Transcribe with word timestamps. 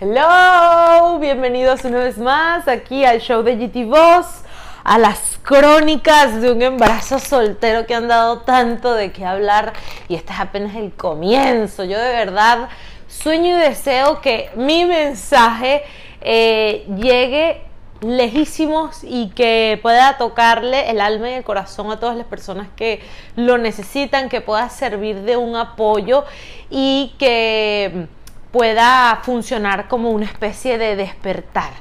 Hello, 0.00 1.20
bienvenidos 1.20 1.84
una 1.84 1.98
vez 1.98 2.18
más 2.18 2.66
aquí 2.66 3.04
al 3.04 3.20
show 3.20 3.44
de 3.44 3.54
GT 3.54 3.86
Voz, 3.86 4.42
a 4.82 4.98
las 4.98 5.38
crónicas 5.44 6.40
de 6.40 6.50
un 6.50 6.60
embarazo 6.62 7.20
soltero 7.20 7.86
que 7.86 7.94
han 7.94 8.08
dado 8.08 8.40
tanto 8.40 8.92
de 8.92 9.12
qué 9.12 9.24
hablar 9.24 9.72
y 10.08 10.16
este 10.16 10.32
es 10.32 10.40
apenas 10.40 10.74
el 10.74 10.92
comienzo. 10.94 11.84
Yo 11.84 11.96
de 11.96 12.08
verdad 12.08 12.70
sueño 13.06 13.56
y 13.56 13.60
deseo 13.60 14.20
que 14.20 14.50
mi 14.56 14.84
mensaje 14.84 15.84
eh, 16.22 16.84
llegue 16.96 17.62
lejísimos 18.00 19.04
y 19.04 19.28
que 19.28 19.78
pueda 19.80 20.18
tocarle 20.18 20.90
el 20.90 21.00
alma 21.00 21.30
y 21.30 21.34
el 21.34 21.44
corazón 21.44 21.92
a 21.92 22.00
todas 22.00 22.16
las 22.16 22.26
personas 22.26 22.66
que 22.74 23.00
lo 23.36 23.58
necesitan, 23.58 24.28
que 24.28 24.40
pueda 24.40 24.68
servir 24.70 25.20
de 25.20 25.36
un 25.36 25.54
apoyo 25.54 26.24
y 26.68 27.14
que 27.16 28.08
pueda 28.54 29.18
funcionar 29.24 29.88
como 29.88 30.10
una 30.10 30.26
especie 30.26 30.78
de 30.78 30.94
despertar 30.94 31.72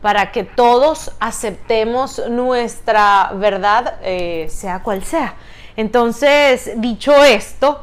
para 0.00 0.30
que 0.30 0.44
todos 0.44 1.10
aceptemos 1.18 2.22
nuestra 2.30 3.32
verdad, 3.34 3.96
eh, 4.04 4.46
sea 4.48 4.84
cual 4.84 5.02
sea. 5.02 5.34
Entonces, 5.76 6.74
dicho 6.76 7.24
esto, 7.24 7.80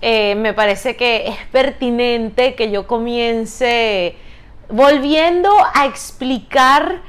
eh, 0.00 0.36
me 0.36 0.54
parece 0.54 0.94
que 0.94 1.26
es 1.26 1.36
pertinente 1.50 2.54
que 2.54 2.70
yo 2.70 2.86
comience 2.86 4.14
volviendo 4.68 5.50
a 5.74 5.86
explicar 5.86 7.00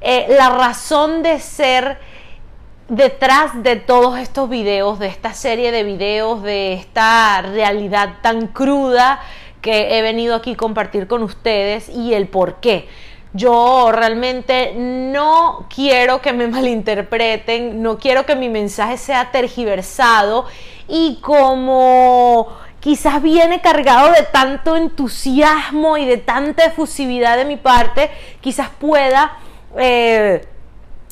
eh, 0.00 0.26
la 0.28 0.50
razón 0.50 1.24
de 1.24 1.40
ser 1.40 1.98
detrás 2.88 3.60
de 3.64 3.74
todos 3.74 4.20
estos 4.20 4.48
videos, 4.48 5.00
de 5.00 5.08
esta 5.08 5.34
serie 5.34 5.72
de 5.72 5.82
videos, 5.82 6.44
de 6.44 6.74
esta 6.74 7.42
realidad 7.42 8.18
tan 8.22 8.46
cruda 8.46 9.20
que 9.62 9.96
he 9.96 10.02
venido 10.02 10.34
aquí 10.34 10.52
a 10.52 10.56
compartir 10.56 11.06
con 11.06 11.22
ustedes 11.22 11.88
y 11.88 12.12
el 12.12 12.26
por 12.26 12.56
qué. 12.56 12.88
Yo 13.32 13.90
realmente 13.92 14.74
no 14.76 15.66
quiero 15.74 16.20
que 16.20 16.34
me 16.34 16.46
malinterpreten, 16.48 17.80
no 17.82 17.98
quiero 17.98 18.26
que 18.26 18.36
mi 18.36 18.50
mensaje 18.50 18.98
sea 18.98 19.30
tergiversado 19.30 20.44
y 20.88 21.18
como 21.22 22.48
quizás 22.80 23.22
viene 23.22 23.60
cargado 23.62 24.10
de 24.10 24.24
tanto 24.24 24.76
entusiasmo 24.76 25.96
y 25.96 26.04
de 26.04 26.16
tanta 26.18 26.64
efusividad 26.64 27.36
de 27.36 27.44
mi 27.44 27.56
parte, 27.56 28.10
quizás 28.40 28.68
pueda 28.68 29.38
eh, 29.78 30.44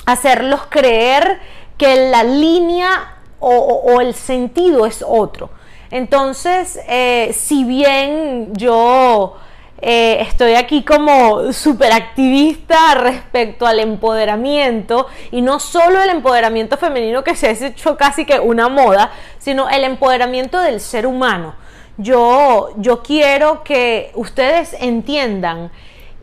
hacerlos 0.05 0.63
creer 0.69 1.39
que 1.79 2.11
la 2.11 2.25
línea 2.25 3.17
o 3.39 4.03
el 4.03 4.13
sentido 4.13 4.85
es 4.85 5.03
otro. 5.07 5.49
Entonces, 5.91 6.79
eh, 6.89 7.33
si 7.35 7.65
bien 7.65 8.53
yo 8.55 9.37
eh, 9.83 10.19
estoy 10.21 10.55
aquí 10.55 10.85
como 10.85 11.53
súper 11.53 11.93
activista 11.93 12.95
respecto 12.95 13.67
al 13.67 13.81
empoderamiento, 13.81 15.07
y 15.31 15.43
no 15.43 15.59
solo 15.59 16.01
el 16.03 16.11
empoderamiento 16.11 16.77
femenino 16.77 17.25
que 17.25 17.35
se 17.35 17.49
ha 17.49 17.51
hecho 17.51 17.97
casi 17.97 18.25
que 18.25 18.39
una 18.39 18.69
moda, 18.69 19.11
sino 19.39 19.69
el 19.69 19.85
empoderamiento 19.85 20.61
del 20.61 20.81
ser 20.81 21.07
humano. 21.07 21.55
Yo, 21.97 22.71
yo 22.77 23.03
quiero 23.03 23.65
que 23.65 24.11
ustedes 24.15 24.75
entiendan 24.79 25.71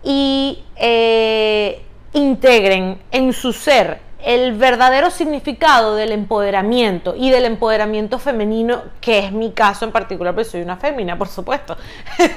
y 0.04 0.64
eh, 0.76 1.82
integren 2.14 3.00
en 3.12 3.34
su 3.34 3.54
ser 3.54 4.07
el 4.28 4.58
verdadero 4.58 5.10
significado 5.10 5.96
del 5.96 6.12
empoderamiento 6.12 7.16
y 7.16 7.30
del 7.30 7.46
empoderamiento 7.46 8.20
femenino, 8.20 8.84
que 9.00 9.20
es 9.20 9.32
mi 9.32 9.54
caso 9.54 9.86
en 9.86 9.94
particular, 9.94 10.36
porque 10.36 10.50
soy 10.50 10.62
una 10.62 10.76
fémina, 10.76 11.18
por 11.18 11.30
supuesto. 11.30 11.78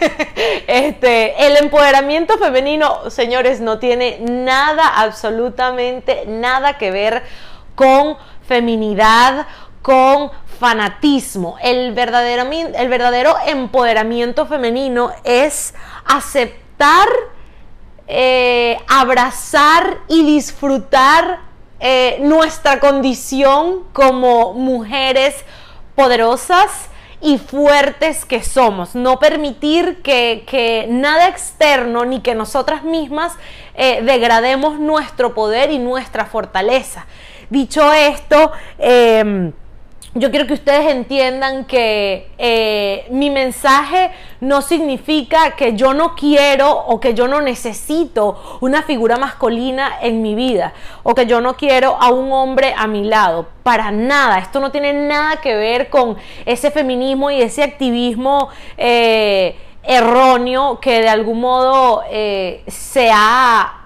este, 0.68 1.48
el 1.48 1.56
empoderamiento 1.56 2.38
femenino, 2.38 3.10
señores, 3.10 3.60
no 3.60 3.80
tiene 3.80 4.20
nada, 4.20 5.00
absolutamente 5.00 6.26
nada 6.28 6.78
que 6.78 6.92
ver 6.92 7.24
con 7.74 8.16
feminidad, 8.46 9.48
con 9.82 10.30
fanatismo. 10.60 11.56
El 11.60 11.92
verdadero, 11.92 12.48
el 12.52 12.88
verdadero 12.88 13.34
empoderamiento 13.48 14.46
femenino 14.46 15.10
es 15.24 15.74
aceptar, 16.04 17.08
eh, 18.06 18.78
abrazar 18.86 19.98
y 20.06 20.24
disfrutar 20.24 21.49
eh, 21.80 22.18
nuestra 22.20 22.78
condición 22.78 23.84
como 23.92 24.52
mujeres 24.54 25.34
poderosas 25.94 26.90
y 27.20 27.38
fuertes 27.38 28.24
que 28.24 28.42
somos. 28.42 28.94
No 28.94 29.18
permitir 29.18 30.02
que, 30.02 30.86
nada 30.88 31.28
externo 31.28 32.04
ni 32.04 32.20
que 32.20 32.34
nosotras 32.34 32.82
mismas 32.82 33.32
eh, 33.74 34.02
degrademos 34.02 34.78
nuestro 34.78 35.34
poder 35.34 35.70
y 35.70 35.78
nuestra 35.78 36.26
fortaleza. 36.26 37.06
Dicho 37.50 37.92
esto, 37.92 38.52
em, 38.78 39.52
yo 40.14 40.30
quiero 40.30 40.46
que 40.46 40.54
ustedes 40.54 40.90
entiendan 40.90 41.64
que 41.66 42.28
eh, 42.36 43.06
mi 43.10 43.30
mensaje 43.30 44.10
no 44.40 44.60
significa 44.60 45.54
que 45.54 45.74
yo 45.74 45.94
no 45.94 46.16
quiero 46.16 46.70
o 46.72 46.98
que 46.98 47.14
yo 47.14 47.28
no 47.28 47.40
necesito 47.40 48.58
una 48.60 48.82
figura 48.82 49.18
masculina 49.18 49.98
en 50.02 50.20
mi 50.20 50.34
vida 50.34 50.72
o 51.04 51.14
que 51.14 51.26
yo 51.26 51.40
no 51.40 51.56
quiero 51.56 51.96
a 52.00 52.10
un 52.10 52.32
hombre 52.32 52.74
a 52.76 52.88
mi 52.88 53.04
lado. 53.04 53.46
Para 53.62 53.92
nada, 53.92 54.38
esto 54.38 54.58
no 54.58 54.72
tiene 54.72 54.92
nada 54.92 55.36
que 55.40 55.54
ver 55.54 55.90
con 55.90 56.16
ese 56.44 56.72
feminismo 56.72 57.30
y 57.30 57.40
ese 57.42 57.62
activismo. 57.62 58.48
Eh, 58.76 59.56
erróneo 59.82 60.78
que 60.78 61.00
de 61.00 61.08
algún 61.08 61.40
modo 61.40 62.02
eh, 62.10 62.62
se 62.68 63.10
ha 63.12 63.79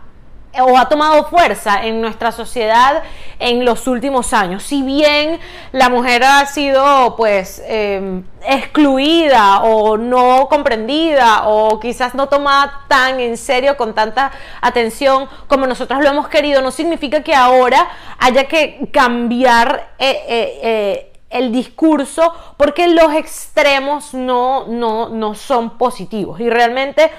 o 0.60 0.78
ha 0.78 0.88
tomado 0.88 1.25
fuerza 1.25 1.84
en 1.84 2.00
nuestra 2.00 2.32
sociedad 2.32 3.03
en 3.38 3.65
los 3.65 3.87
últimos 3.87 4.32
años. 4.32 4.62
Si 4.62 4.82
bien 4.82 5.41
la 5.72 5.88
mujer 5.88 6.22
ha 6.25 6.47
sido 6.47 7.16
pues 7.16 7.62
em, 7.66 8.25
excluida 8.47 9.62
o 9.62 9.97
no 9.97 10.48
comprendida 10.48 11.47
o 11.48 11.81
quizás 11.81 12.14
no 12.14 12.28
tomada 12.28 12.84
tan 12.88 13.20
en 13.20 13.37
serio 13.37 13.76
con 13.76 13.94
tanta 13.94 14.31
atención 14.60 15.28
como 15.47 15.66
nosotros 15.66 16.00
lo 16.03 16.09
hemos 16.09 16.28
querido, 16.28 16.62
no 16.62 16.70
significa 16.70 17.22
que 17.22 17.34
ahora 17.34 17.88
haya 18.19 18.44
que 18.44 18.88
cambiar 18.93 19.94
eh, 19.98 20.22
eh, 20.28 20.60
eh, 20.62 21.12
el 21.31 21.50
discurso 21.50 22.32
porque 22.56 22.87
los 22.88 23.12
extremos 23.12 24.14
no, 24.14 24.66
no, 24.69 25.09
no 25.09 25.34
son 25.34 25.76
positivos 25.76 26.41
y 26.41 26.48
realmente 26.48 27.10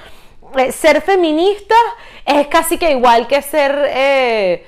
eh, 0.58 0.72
ser 0.72 1.02
feminista 1.02 1.76
es 2.26 2.48
casi 2.48 2.78
que 2.78 2.92
igual 2.92 3.28
que 3.28 3.42
ser 3.42 3.86
eh, 3.88 4.66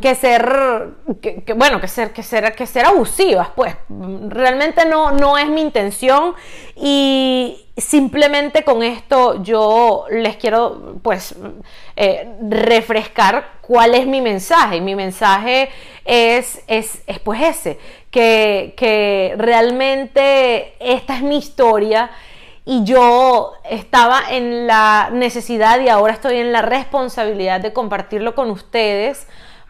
que 0.00 0.14
ser 0.14 0.88
que, 1.20 1.52
bueno 1.54 1.80
que 1.80 1.88
ser 1.88 2.12
que 2.12 2.22
ser 2.22 2.54
que 2.54 2.66
ser 2.66 2.86
abusivas 2.86 3.48
pues. 3.54 3.74
Realmente 4.28 4.84
no 4.86 5.12
no 5.12 5.36
es 5.38 5.48
mi 5.48 5.60
intención 5.60 6.34
y 6.76 7.66
simplemente 7.76 8.64
con 8.64 8.82
esto 8.82 9.42
yo 9.42 10.04
les 10.10 10.36
quiero 10.36 10.96
pues 11.02 11.34
eh, 11.96 12.28
refrescar 12.48 13.52
cuál 13.60 13.94
es 13.94 14.06
mi 14.06 14.20
mensaje. 14.20 14.80
Mi 14.80 14.94
mensaje 14.94 15.70
es, 16.04 16.62
es, 16.66 17.02
es 17.06 17.18
pues 17.20 17.40
ese 17.42 17.78
que, 18.10 18.74
que 18.76 19.34
realmente 19.38 20.74
esta 20.80 21.16
es 21.16 21.22
mi 21.22 21.38
historia 21.38 22.10
y 22.64 22.84
yo 22.84 23.54
estaba 23.68 24.22
en 24.30 24.66
la 24.66 25.10
necesidad 25.12 25.80
y 25.80 25.88
ahora 25.88 26.12
estoy 26.12 26.36
en 26.36 26.52
la 26.52 26.62
responsabilidad 26.62 27.60
de 27.60 27.72
compartirlo 27.72 28.34
con 28.34 28.50
ustedes 28.50 29.26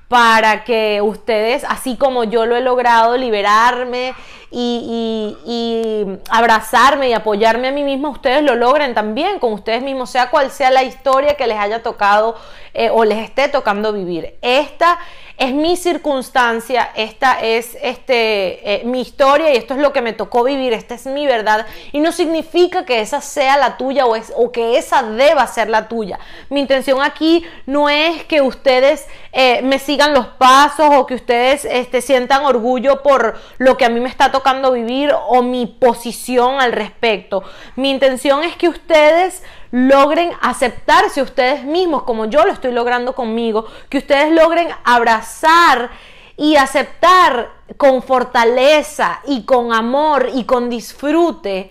para 0.08 0.62
que 0.64 1.00
ustedes, 1.00 1.64
así 1.66 1.96
como 1.96 2.24
yo 2.24 2.44
lo 2.44 2.54
he 2.54 2.60
logrado, 2.60 3.16
liberarme 3.16 4.12
y, 4.50 6.06
abrazarme 6.28 7.08
y 7.08 7.14
apoyarme 7.14 7.68
a 7.68 7.72
mí 7.72 7.82
misma, 7.82 8.10
ustedes 8.10 8.42
lo 8.42 8.54
logren 8.54 8.92
también 8.92 9.38
con 9.38 9.54
ustedes 9.54 9.82
mismos, 9.82 10.10
sea 10.10 10.28
cual 10.28 10.50
sea 10.50 10.70
la 10.70 10.82
historia 10.82 11.34
que 11.38 11.46
les 11.46 11.58
haya 11.58 11.82
tocado 11.82 12.36
eh, 12.74 12.90
o 12.90 13.06
les 13.06 13.24
esté 13.24 13.48
tocando 13.48 13.94
vivir. 13.94 14.34
Esta 14.42 14.98
es 15.36 15.52
mi 15.52 15.76
circunstancia, 15.76 16.90
esta 16.94 17.40
es 17.40 17.76
este, 17.82 18.74
eh, 18.74 18.82
mi 18.84 19.00
historia 19.00 19.52
y 19.52 19.56
esto 19.56 19.74
es 19.74 19.80
lo 19.80 19.92
que 19.92 20.02
me 20.02 20.12
tocó 20.12 20.44
vivir, 20.44 20.72
esta 20.72 20.94
es 20.94 21.06
mi 21.06 21.26
verdad 21.26 21.66
y 21.92 22.00
no 22.00 22.12
significa 22.12 22.84
que 22.84 23.00
esa 23.00 23.20
sea 23.20 23.56
la 23.56 23.76
tuya 23.76 24.06
o, 24.06 24.16
es, 24.16 24.32
o 24.36 24.52
que 24.52 24.78
esa 24.78 25.02
deba 25.02 25.46
ser 25.46 25.68
la 25.68 25.88
tuya. 25.88 26.18
Mi 26.48 26.60
intención 26.60 27.02
aquí 27.02 27.44
no 27.66 27.88
es 27.88 28.24
que 28.24 28.40
ustedes 28.40 29.06
eh, 29.32 29.62
me 29.62 29.78
sigan 29.78 30.14
los 30.14 30.26
pasos 30.26 30.88
o 30.92 31.06
que 31.06 31.14
ustedes 31.14 31.64
este, 31.64 32.00
sientan 32.00 32.44
orgullo 32.44 33.02
por 33.02 33.38
lo 33.58 33.76
que 33.76 33.84
a 33.84 33.88
mí 33.88 34.00
me 34.00 34.08
está 34.08 34.30
tocando 34.30 34.72
vivir 34.72 35.12
o 35.28 35.42
mi 35.42 35.66
posición 35.66 36.60
al 36.60 36.72
respecto. 36.72 37.42
Mi 37.76 37.90
intención 37.90 38.44
es 38.44 38.56
que 38.56 38.68
ustedes 38.68 39.42
logren 39.72 40.30
aceptarse 40.40 41.22
ustedes 41.22 41.64
mismos 41.64 42.04
como 42.04 42.26
yo 42.26 42.44
lo 42.44 42.52
estoy 42.52 42.72
logrando 42.72 43.14
conmigo, 43.14 43.66
que 43.88 43.98
ustedes 43.98 44.30
logren 44.30 44.68
abrazar 44.84 45.90
y 46.36 46.56
aceptar 46.56 47.50
con 47.76 48.02
fortaleza 48.02 49.20
y 49.26 49.44
con 49.44 49.72
amor 49.72 50.30
y 50.34 50.44
con 50.44 50.70
disfrute 50.70 51.70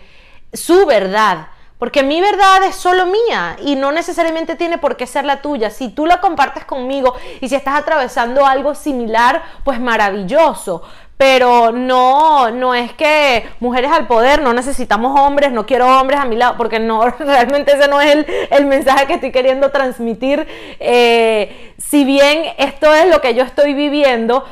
su 0.51 0.85
verdad. 0.85 1.47
Porque 1.77 2.03
mi 2.03 2.21
verdad 2.21 2.63
es 2.63 2.75
solo 2.75 3.07
mía 3.07 3.57
y 3.59 3.75
no 3.75 3.91
necesariamente 3.91 4.55
tiene 4.55 4.77
por 4.77 4.97
qué 4.97 5.07
ser 5.07 5.25
la 5.25 5.41
tuya. 5.41 5.71
Si 5.71 5.89
tú 5.89 6.05
la 6.05 6.21
compartes 6.21 6.63
conmigo 6.63 7.15
y 7.39 7.49
si 7.49 7.55
estás 7.55 7.75
atravesando 7.75 8.45
algo 8.45 8.75
similar, 8.75 9.41
pues 9.63 9.79
maravilloso 9.79 10.83
pero 11.21 11.71
no, 11.71 12.49
no 12.49 12.73
es 12.73 12.93
que 12.93 13.47
mujeres 13.59 13.91
al 13.91 14.07
poder, 14.07 14.41
no 14.41 14.53
necesitamos 14.53 15.19
hombres, 15.19 15.51
no 15.51 15.67
quiero 15.67 15.85
hombres 15.99 16.19
a 16.19 16.25
mi 16.25 16.35
lado, 16.35 16.57
porque 16.57 16.79
no, 16.79 17.07
realmente 17.19 17.73
ese 17.73 17.87
no 17.87 18.01
es 18.01 18.25
el, 18.49 18.65
mensaje 18.65 19.05
que 19.05 19.13
estoy 19.13 19.31
queriendo 19.31 19.69
transmitir. 19.69 20.47
Eh, 20.79 21.75
si 21.77 22.05
bien 22.05 22.45
esto 22.57 22.91
es 22.95 23.07
lo 23.07 23.21
que 23.21 23.35
yo 23.35 23.43
estoy 23.43 23.75
viviendo, 23.75 24.43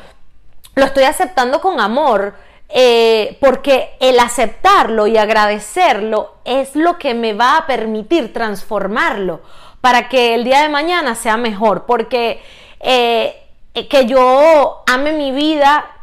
lo 0.76 0.86
estoy 0.86 1.06
aceptando 1.06 1.60
con 1.60 1.80
amor. 1.80 2.36
Eh, 2.72 3.40
porque 3.42 3.96
el 4.00 4.20
aceptarlo 4.20 5.08
y 5.08 5.18
agradecerlo 5.18 6.36
es 6.46 6.76
lo 6.76 7.00
que 7.00 7.16
me 7.16 7.34
va 7.34 7.58
a 7.58 7.66
permitir 7.66 8.32
transformarlo 8.32 9.42
para 9.82 10.08
que 10.08 10.36
el 10.36 10.44
día 10.44 10.62
de 10.62 10.70
mañana 10.70 11.16
sea 11.16 11.36
mejor, 11.36 11.88
porque 11.88 12.44
eh, 12.80 13.42
que 13.90 14.06
yo 14.06 14.84
ame 14.86 15.14
mi 15.14 15.32
vida 15.32 15.96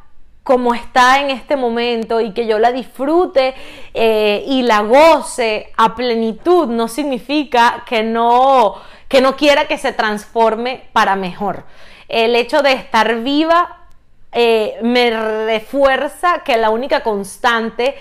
como 0.46 0.75
está 0.75 1.20
en 1.20 1.31
este 1.31 1.56
momento 1.56 2.20
y 2.20 2.31
que 2.31 2.46
yo 2.46 2.60
la 2.60 2.70
disfrute 2.70 3.52
eh, 3.93 4.44
y 4.46 4.62
la 4.62 4.82
goce 4.82 5.72
a 5.76 5.96
plenitud 5.96 6.69
no 6.69 6.87
significa 6.87 7.82
que 7.84 8.04
no, 8.04 8.76
que 9.08 9.20
no 9.20 9.34
quiera 9.34 9.66
que 9.66 9.76
se 9.76 9.93
transforme 9.93 10.84
para 10.93 11.16
mejor. 11.16 11.64
El 12.08 12.37
hecho 12.37 12.62
de 12.62 12.75
estar 12.75 13.22
viva 13.25 13.88
eh, 14.31 14.78
me 14.82 15.10
refuerza 15.46 16.44
que 16.44 16.56
la 16.56 16.70
única 16.70 17.02
constante 17.02 17.96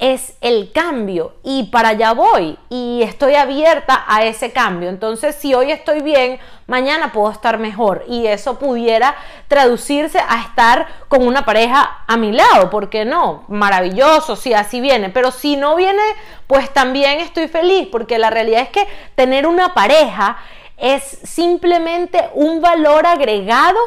es 0.00 0.32
el 0.40 0.72
cambio 0.72 1.34
y 1.44 1.64
para 1.64 1.90
allá 1.90 2.14
voy 2.14 2.58
y 2.70 3.02
estoy 3.02 3.34
abierta 3.34 4.02
a 4.08 4.24
ese 4.24 4.50
cambio. 4.50 4.88
Entonces, 4.88 5.36
si 5.36 5.52
hoy 5.52 5.70
estoy 5.70 6.00
bien, 6.00 6.40
mañana 6.66 7.12
puedo 7.12 7.30
estar 7.30 7.58
mejor 7.58 8.04
y 8.08 8.26
eso 8.26 8.58
pudiera 8.58 9.14
traducirse 9.46 10.18
a 10.18 10.40
estar 10.40 10.88
con 11.08 11.26
una 11.26 11.44
pareja 11.44 12.02
a 12.06 12.16
mi 12.16 12.32
lado, 12.32 12.70
¿por 12.70 12.88
qué 12.88 13.04
no? 13.04 13.44
Maravilloso, 13.48 14.36
si 14.36 14.54
así 14.54 14.80
viene, 14.80 15.10
pero 15.10 15.30
si 15.30 15.58
no 15.58 15.76
viene, 15.76 16.02
pues 16.46 16.72
también 16.72 17.20
estoy 17.20 17.46
feliz 17.48 17.86
porque 17.92 18.18
la 18.18 18.30
realidad 18.30 18.62
es 18.62 18.70
que 18.70 18.88
tener 19.16 19.46
una 19.46 19.74
pareja 19.74 20.38
es 20.78 21.02
simplemente 21.24 22.30
un 22.32 22.62
valor 22.62 23.06
agregado 23.06 23.78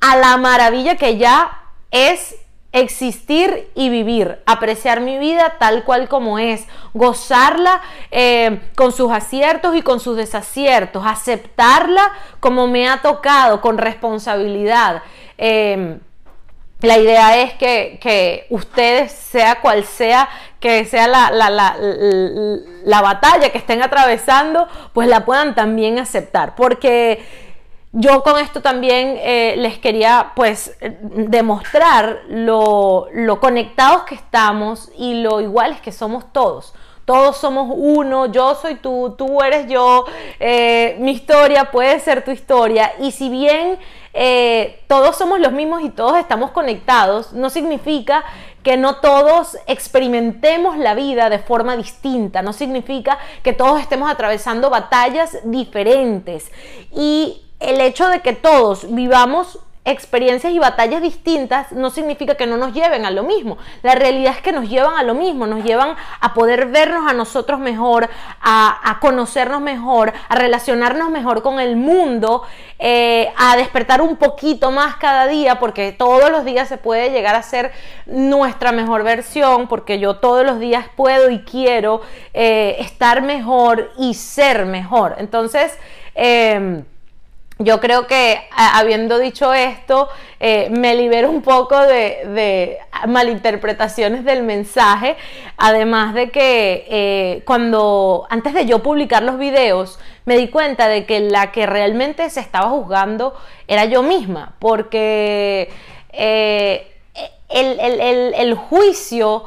a 0.00 0.16
la 0.16 0.36
maravilla 0.36 0.94
que 0.94 1.16
ya 1.16 1.64
es 1.90 2.36
existir 2.80 3.70
y 3.74 3.88
vivir, 3.90 4.40
apreciar 4.46 5.00
mi 5.00 5.18
vida 5.18 5.56
tal 5.58 5.84
cual 5.84 6.08
como 6.08 6.38
es, 6.38 6.66
gozarla 6.94 7.80
eh, 8.10 8.60
con 8.76 8.92
sus 8.92 9.10
aciertos 9.12 9.76
y 9.76 9.82
con 9.82 10.00
sus 10.00 10.16
desaciertos, 10.16 11.04
aceptarla 11.06 12.12
como 12.40 12.66
me 12.66 12.88
ha 12.88 13.02
tocado, 13.02 13.60
con 13.60 13.78
responsabilidad. 13.78 15.02
Em, 15.36 16.00
la 16.80 16.98
idea 16.98 17.38
es 17.38 17.54
que, 17.54 18.46
ustedes, 18.50 19.10
sea 19.12 19.60
cual 19.60 19.84
sea, 19.84 20.28
que 20.60 20.84
sea 20.84 21.08
la, 21.08 21.30
la 21.30 23.02
batalla 23.02 23.50
que 23.50 23.58
estén 23.58 23.82
atravesando, 23.82 24.68
pues 24.92 25.08
la 25.08 25.24
puedan 25.24 25.54
también 25.56 25.98
aceptar. 25.98 26.54
Porque 26.54 27.47
yo 27.92 28.22
con 28.22 28.38
esto 28.38 28.60
también 28.60 29.16
eh, 29.18 29.54
les 29.56 29.78
quería 29.78 30.32
pues 30.36 30.76
demostrar 31.02 32.20
lo, 32.28 33.08
conectados 33.40 34.02
que 34.02 34.14
estamos 34.14 34.90
y 34.96 35.22
lo 35.22 35.40
iguales 35.40 35.80
que 35.80 35.92
somos 35.92 36.30
todos. 36.32 36.74
Todos 37.06 37.38
somos 37.38 37.72
uno, 37.74 38.26
yo 38.26 38.54
soy 38.54 38.74
tú, 38.74 39.14
tú 39.16 39.40
eres 39.40 39.66
yo, 39.66 40.04
eh, 40.38 40.98
mi 41.00 41.12
historia 41.12 41.70
puede 41.70 41.98
ser 42.00 42.22
tu 42.22 42.30
historia. 42.30 42.92
Y 43.00 43.12
si 43.12 43.30
bien 43.30 43.78
eh, 44.12 44.82
todos 44.88 45.16
somos 45.16 45.40
los 45.40 45.52
mismos 45.52 45.80
y 45.80 45.88
todos 45.88 46.18
estamos 46.18 46.50
conectados, 46.50 47.32
no 47.32 47.48
significa 47.48 48.22
que 48.62 48.76
no 48.76 48.96
todos 48.96 49.56
experimentemos 49.66 50.76
la 50.76 50.94
vida 50.94 51.30
de 51.30 51.38
forma 51.38 51.74
distinta, 51.78 52.42
no 52.42 52.52
significa 52.52 53.18
que 53.42 53.54
todos 53.54 53.80
estemos 53.80 54.10
atravesando 54.10 54.68
batallas 54.68 55.38
diferentes. 55.44 56.52
Y 56.92 57.47
el 57.60 57.80
hecho 57.80 58.08
de 58.08 58.20
que 58.20 58.32
todos 58.32 58.94
vivamos 58.94 59.58
experiencias 59.90 60.52
y 60.52 60.58
batallas 60.58 61.00
distintas 61.00 61.72
no 61.72 61.90
significa 61.90 62.34
que 62.34 62.46
no 62.46 62.56
nos 62.56 62.74
lleven 62.74 63.06
a 63.06 63.10
lo 63.10 63.22
mismo. 63.22 63.56
La 63.82 63.94
realidad 63.94 64.34
es 64.36 64.42
que 64.42 64.52
nos 64.52 64.68
llevan 64.68 64.96
a 64.96 65.02
lo 65.02 65.14
mismo, 65.14 65.46
nos 65.46 65.64
llevan 65.64 65.96
a 66.20 66.34
poder 66.34 66.66
vernos 66.66 67.10
a 67.10 67.14
nosotros 67.14 67.58
mejor, 67.58 68.08
a, 68.42 68.98
conocernos 69.00 69.60
mejor, 69.60 70.12
a 70.28 70.34
relacionarnos 70.34 71.10
mejor 71.10 71.42
con 71.42 71.58
el 71.58 71.76
mundo, 71.76 72.42
eh, 72.78 73.32
a 73.38 73.56
despertar 73.56 74.02
un 74.02 74.16
poquito 74.16 74.70
más 74.70 74.96
cada 74.96 75.26
día, 75.26 75.58
porque 75.58 75.92
todos 75.92 76.30
los 76.30 76.44
días 76.44 76.68
se 76.68 76.76
puede 76.76 77.10
llegar 77.10 77.34
a 77.34 77.42
ser 77.42 77.72
nuestra 78.06 78.72
mejor 78.72 79.04
versión, 79.04 79.68
porque 79.68 79.98
yo 79.98 80.16
todos 80.16 80.44
los 80.44 80.60
días 80.60 80.86
puedo 80.96 81.30
y 81.30 81.40
quiero 81.40 82.02
eh, 82.34 82.76
estar 82.80 83.22
mejor 83.22 83.90
y 83.96 84.14
ser 84.14 84.66
mejor. 84.66 85.14
Entonces, 85.18 85.78
eh, 86.14 86.84
yo 87.58 87.80
creo 87.80 88.06
que 88.06 88.38
habiendo 88.56 89.18
dicho 89.18 89.52
esto, 89.52 90.08
eh, 90.38 90.68
me 90.70 90.94
libero 90.94 91.28
un 91.28 91.42
poco 91.42 91.80
de, 91.80 92.78
malinterpretaciones 93.08 94.24
del 94.24 94.44
mensaje, 94.44 95.16
además 95.56 96.14
de 96.14 96.30
que 96.30 96.86
eh, 96.88 97.42
cuando, 97.44 98.26
antes 98.30 98.54
de 98.54 98.66
yo 98.66 98.82
publicar 98.82 99.24
los 99.24 99.38
videos, 99.38 99.98
me 100.24 100.36
di 100.36 100.48
cuenta 100.48 100.86
de 100.88 101.04
que 101.04 101.20
la 101.20 101.50
que 101.50 101.66
realmente 101.66 102.30
se 102.30 102.40
estaba 102.40 102.68
juzgando 102.68 103.34
era 103.66 103.86
yo 103.86 104.02
misma, 104.02 104.54
porque 104.60 105.68
eh, 106.12 106.94
el 107.48 108.54
juicio 108.54 109.44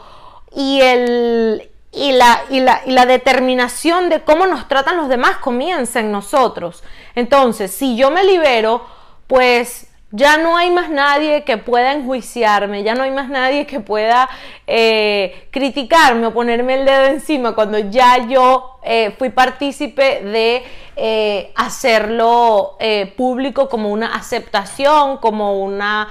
y 0.54 0.82
el, 0.82 1.71
y 1.92 2.14
la, 2.14 2.44
y, 2.50 2.62
la, 2.62 2.82
y 2.86 2.92
la, 2.92 3.06
determinación 3.06 4.10
de 4.10 4.22
cómo 4.22 4.46
nos 4.46 4.68
tratan 4.68 4.98
los 4.98 5.10
demás 5.10 5.38
comienza 5.38 6.00
en 6.00 6.12
nosotros. 6.12 6.84
Entonces, 7.16 7.72
si 7.72 7.98
yo 7.98 8.12
me 8.12 8.24
libero, 8.24 8.86
pues 9.28 9.92
ya 10.12 10.38
no 10.38 10.58
hay 10.58 10.70
más 10.70 10.90
nadie 10.90 11.44
que 11.44 11.58
pueda 11.58 11.94
enjuiciarme, 11.94 12.84
ya 12.84 12.96
no 12.96 13.04
hay 13.04 13.12
más 13.12 13.30
nadie 13.30 13.66
que 13.66 13.80
pueda 13.80 14.30
eh, 14.68 15.48
criticarme 15.52 16.28
o 16.28 16.34
ponerme 16.34 16.76
el 16.76 16.86
dedo 16.86 17.06
encima 17.06 17.56
cuando 17.56 17.80
ya 17.80 18.28
yo 18.28 18.80
eh, 18.84 19.16
fui 19.18 19.30
partícipe 19.30 20.22
de 20.22 20.64
eh, 20.98 21.52
hacerlo 21.56 22.78
público 23.16 23.70
como 23.70 23.90
una 23.90 24.14
aceptación, 24.14 25.18
como 25.18 25.62
una 25.64 26.10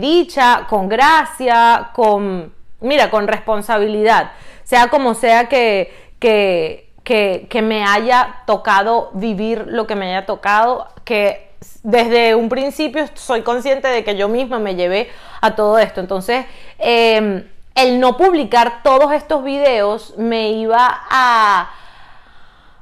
dicha, 0.00 0.66
con 0.68 0.88
gracia, 0.88 1.90
con, 1.92 2.52
mira, 2.80 3.10
con 3.10 3.28
responsabilidad 3.28 4.32
sea 4.66 4.88
como 4.88 5.14
sea 5.14 5.48
que, 5.48 5.94
que, 6.18 7.62
me 7.62 7.84
haya 7.84 8.42
tocado 8.46 9.10
vivir 9.14 9.64
lo 9.68 9.86
que 9.86 9.94
me 9.94 10.08
haya 10.08 10.26
tocado, 10.26 10.88
que 11.04 11.52
desde 11.84 12.34
un 12.34 12.48
principio 12.48 13.06
soy 13.14 13.42
consciente 13.42 13.86
de 13.86 14.02
que 14.02 14.16
yo 14.16 14.28
misma 14.28 14.58
me 14.58 14.74
llevé 14.74 15.08
a 15.40 15.54
todo 15.54 15.78
esto. 15.78 16.00
Entonces, 16.00 16.46
em, 16.78 17.48
el 17.76 18.00
no 18.00 18.16
publicar 18.16 18.82
todos 18.82 19.12
estos 19.12 19.44
videos 19.44 20.14
me 20.18 20.50
iba 20.50 21.02
a, 21.10 21.70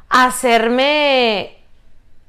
hacerme 0.09 1.59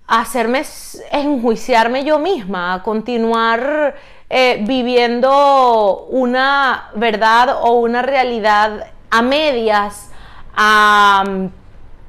hacerme 0.07 0.63
enjuiciarme 1.11 2.03
yo 2.03 2.19
misma, 2.19 2.73
a 2.73 2.83
continuar 2.83 3.95
eh, 4.29 4.59
viviendo 4.61 6.05
una 6.09 6.89
verdad 6.95 7.57
o 7.61 7.73
una 7.79 8.01
realidad 8.01 8.87
a 9.17 9.21
medias, 9.21 10.09
a 10.55 11.23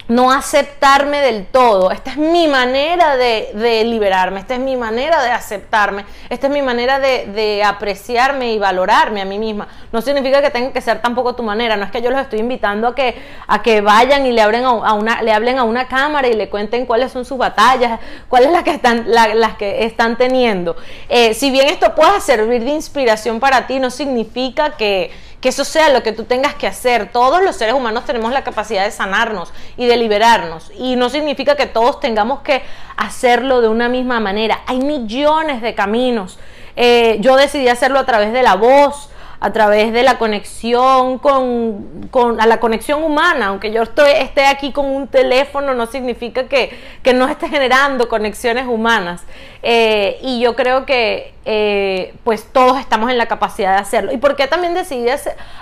no 0.09 0.31
aceptarme 0.31 1.21
del 1.21 1.47
todo. 1.47 1.91
Esta 1.91 2.11
es 2.11 2.17
mi 2.17 2.47
manera 2.47 3.17
de, 3.17 3.83
liberarme, 3.85 4.41
esta 4.41 4.55
es 4.55 4.61
mi 4.61 4.77
manera 4.77 5.23
de 5.23 5.31
aceptarme, 5.31 6.05
esta 6.29 6.47
es 6.47 6.53
mi 6.53 6.63
manera 6.63 7.01
de, 7.01 7.63
apreciarme 7.65 8.53
y 8.53 8.59
valorarme 8.59 9.21
a 9.21 9.25
mí 9.25 9.39
misma. 9.39 9.67
No 9.93 10.01
significa 10.01 10.41
que 10.43 10.51
tenga 10.51 10.73
que 10.73 10.81
ser 10.81 11.03
tampoco 11.03 11.35
tu 11.35 11.43
manera, 11.43 11.77
no 11.77 11.85
es 11.85 11.91
que 11.91 12.03
yo 12.03 12.11
los 12.11 12.21
estoy 12.21 12.39
invitando 12.39 12.89
a 12.89 12.95
que, 12.95 13.17
a 13.47 13.63
que 13.63 13.81
vayan 13.81 14.27
y 14.27 14.33
le, 14.33 14.43
abren 14.43 14.65
a 14.65 14.93
una, 14.93 15.23
le 15.23 15.33
hablen 15.33 15.59
a 15.59 15.65
una 15.65 15.89
cámara 15.89 16.29
y 16.29 16.35
le 16.35 16.49
cuenten 16.49 16.87
cuáles 16.87 17.11
son 17.11 17.25
sus 17.25 17.39
batallas, 17.39 17.99
cuáles 18.29 18.53
las 18.53 18.63
que 18.63 18.71
están, 18.71 19.07
las 19.09 19.57
que 19.57 19.85
están 19.85 20.17
teniendo. 20.17 20.77
Eh, 21.09 21.35
si 21.35 21.51
bien 21.51 21.67
esto 21.67 21.95
pueda 21.95 22.21
servir 22.21 22.63
de 22.63 22.71
inspiración 22.71 23.41
para 23.41 23.67
ti, 23.67 23.81
no 23.81 23.91
significa 23.91 24.71
que 24.77 25.11
que 25.47 25.51
eso 25.51 25.65
sea 25.65 25.91
lo 25.91 26.03
que 26.03 26.11
tú 26.11 26.25
tengas 26.25 26.57
que 26.57 26.67
hacer. 26.67 27.13
Todos 27.13 27.41
los 27.41 27.55
seres 27.55 27.73
humanos 27.73 28.05
tenemos 28.05 28.33
la 28.33 28.43
capacidad 28.43 28.83
de 28.85 28.91
sanarnos 28.91 29.53
y 29.77 29.87
de 29.87 29.97
liberarnos. 29.97 30.73
Y 30.77 30.97
no 30.97 31.09
significa 31.09 31.55
que 31.55 31.67
todos 31.67 32.01
tengamos 32.01 32.41
que 32.41 32.65
hacerlo 32.97 33.61
de 33.61 33.69
una 33.69 33.89
misma 33.89 34.19
manera. 34.19 34.63
Hay 34.67 34.79
millones 34.79 35.63
de 35.63 35.73
caminos. 35.77 36.41
Eh, 36.75 37.19
yo 37.21 37.37
decidí 37.37 37.69
hacerlo 37.69 38.01
a 38.01 38.05
través 38.05 38.33
de 38.33 38.43
la 38.43 38.57
voz, 38.57 39.09
a 39.41 39.53
través 39.53 39.93
de 39.93 40.03
la 40.03 40.19
conexión 40.19 41.19
con, 41.19 42.41
a 42.41 42.47
la 42.47 42.59
conexión 42.59 43.03
humana, 43.03 43.47
aunque 43.47 43.71
yo 43.71 43.83
estoy, 43.83 44.11
esté 44.13 44.47
aquí 44.47 44.73
con 44.73 44.87
un 44.87 45.09
teléfono, 45.09 45.75
no 45.75 45.87
significa 45.87 46.49
que, 46.49 46.77
no 47.15 47.29
esté 47.29 47.49
generando 47.49 48.09
conexiones 48.09 48.67
humanas. 48.67 49.23
Eh, 49.63 50.19
y 50.23 50.41
yo 50.41 50.55
creo 50.55 50.87
que 50.87 51.35
eh, 51.45 52.15
pues 52.25 52.45
todos 52.53 52.79
estamos 52.79 53.11
en 53.11 53.19
la 53.19 53.27
capacidad 53.27 53.75
de 53.75 53.81
hacerlo. 53.81 54.13
¿Y 54.13 54.19
por 54.19 54.37
qué 54.37 54.47
también 54.47 54.75
decidí 54.75 55.09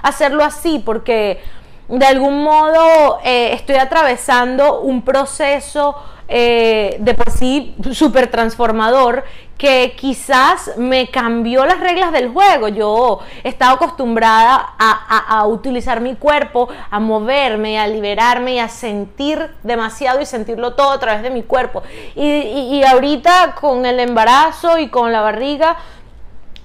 hacerlo 0.03 0.45
así? 0.45 0.83
Porque 0.85 1.41
de 1.89 2.07
algún 2.07 2.43
modo 2.43 3.19
eh, 3.25 3.53
estoy 3.53 3.77
atravesando 3.77 4.81
un 4.81 5.03
proceso 5.03 5.97
eh, 6.29 6.97
de 7.01 7.15
por 7.15 7.31
sí 7.31 7.77
súper 7.93 8.29
transformador 8.31 9.25
que 9.59 9.95
quizás 9.97 10.73
me 10.77 11.09
cambió 11.09 11.65
las 11.65 11.81
reglas 11.81 12.13
del 12.13 12.29
juego. 12.29 12.69
Yo 12.69 13.21
he 13.43 13.49
estado 13.49 13.77
acostumbrada 13.77 14.75
a, 14.79 15.47
utilizar 15.47 16.01
mi 16.01 16.17
cuerpo, 16.17 16.69
a 16.91 16.99
moverme, 16.99 17.79
a 17.79 17.87
liberarme 17.87 18.55
y 18.55 18.59
a 18.59 18.69
sentir 18.69 19.51
demasiado 19.63 20.21
y 20.21 20.27
sentirlo 20.27 20.75
todo 20.75 20.91
a 20.91 20.99
través 20.99 21.23
de 21.23 21.31
mi 21.31 21.43
cuerpo. 21.43 21.83
y 22.17 22.83
ahorita 22.83 23.55
con 23.61 23.87
el 23.87 24.01
embarazo 24.01 24.79
y 24.79 24.89
con 24.89 25.13
la 25.13 25.21
barriga, 25.21 25.77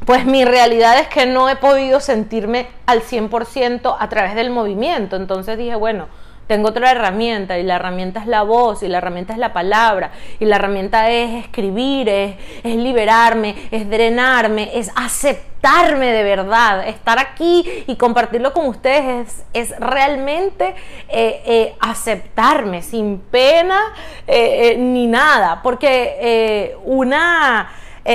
pues 0.06 0.26
mi 0.26 0.46
realidad 0.46 0.98
es 1.00 1.08
que 1.08 1.26
no 1.26 1.50
he 1.50 1.56
podido 1.56 2.00
sentirme 2.00 2.68
al 2.88 3.02
100% 3.02 3.96
a 4.00 4.10
través 4.10 4.34
del 4.34 4.50
movimiento. 4.50 5.16
Entonces 5.16 5.58
dije, 5.58 5.76
bueno, 5.76 6.08
tengo 6.50 6.70
otra 6.70 6.90
herramienta 6.90 7.60
y 7.60 7.64
la 7.64 7.76
herramienta 7.76 8.22
es 8.22 8.26
la 8.26 8.42
voz 8.42 8.82
y 8.82 8.88
la 8.88 8.98
herramienta 8.98 9.34
es 9.34 9.40
la 9.40 9.54
palabra 9.54 10.10
y 10.40 10.46
la 10.46 10.56
herramienta 10.56 11.12
es 11.12 11.46
escribir, 11.46 12.10
es, 12.10 12.38
liberarme, 12.64 13.56
es 13.70 13.88
drenarme, 13.88 14.72
es 14.74 14.90
aceptarme 14.96 16.08
de 16.08 16.24
verdad. 16.24 16.88
Estar 16.88 17.20
aquí 17.20 17.84
y 17.86 17.96
compartirlo 17.98 18.52
con 18.52 18.66
ustedes 18.66 19.44
es, 19.54 19.80
realmente 19.80 20.74
eh, 21.08 21.44
eh, 21.46 21.76
aceptarme 21.80 22.82
sin 22.82 23.20
pena 23.20 23.80
eh, 24.26 24.76
ni 24.76 25.06
nada. 25.06 25.62
Porque 25.62 26.76
una, 26.84 27.70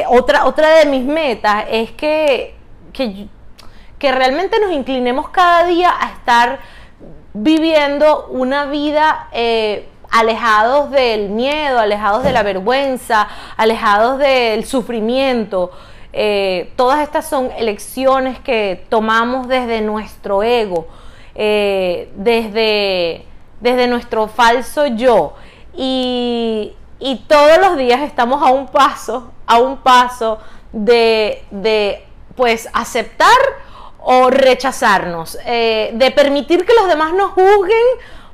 otra, 0.08 0.46
otra 0.46 0.70
de 0.78 0.86
mis 0.86 1.04
metas 1.04 1.66
es 1.70 1.92
que, 1.92 2.56
que 2.92 4.10
realmente 4.10 4.58
nos 4.58 4.72
inclinemos 4.72 5.28
cada 5.28 5.66
día 5.66 5.94
a 5.96 6.14
estar 6.14 6.58
viviendo 7.34 8.28
una 8.30 8.66
vida 8.66 9.28
eh, 9.32 9.88
alejados 10.10 10.90
del 10.92 11.28
miedo, 11.28 11.80
alejados 11.80 12.22
de 12.22 12.32
la 12.32 12.44
vergüenza, 12.44 13.28
alejados 13.56 14.18
del 14.18 14.64
sufrimiento. 14.64 15.72
Eh, 16.12 16.72
todas 16.76 17.00
estas 17.00 17.28
son 17.28 17.50
elecciones 17.58 18.38
que 18.38 18.86
tomamos 18.88 19.48
desde 19.48 19.80
nuestro 19.80 20.44
ego, 20.44 20.86
eh, 21.34 22.08
desde, 22.14 23.24
desde 23.60 23.88
nuestro 23.88 24.28
falso 24.28 24.86
yo. 24.86 25.34
Y, 25.76 26.72
y, 27.00 27.16
todos 27.26 27.58
los 27.58 27.76
días 27.76 28.00
estamos 28.02 28.40
a 28.40 28.52
un 28.52 28.68
paso, 28.68 29.32
a 29.44 29.58
un 29.58 29.78
paso 29.78 30.38
de, 30.70 31.42
de 31.50 32.04
pues 32.36 32.68
aceptar 32.72 33.36
o 34.04 34.30
rechazarnos, 34.30 35.38
eh, 35.46 35.90
de 35.94 36.10
permitir 36.10 36.64
que 36.64 36.74
los 36.74 36.88
demás 36.88 37.14
nos 37.14 37.32
juzguen, 37.32 37.84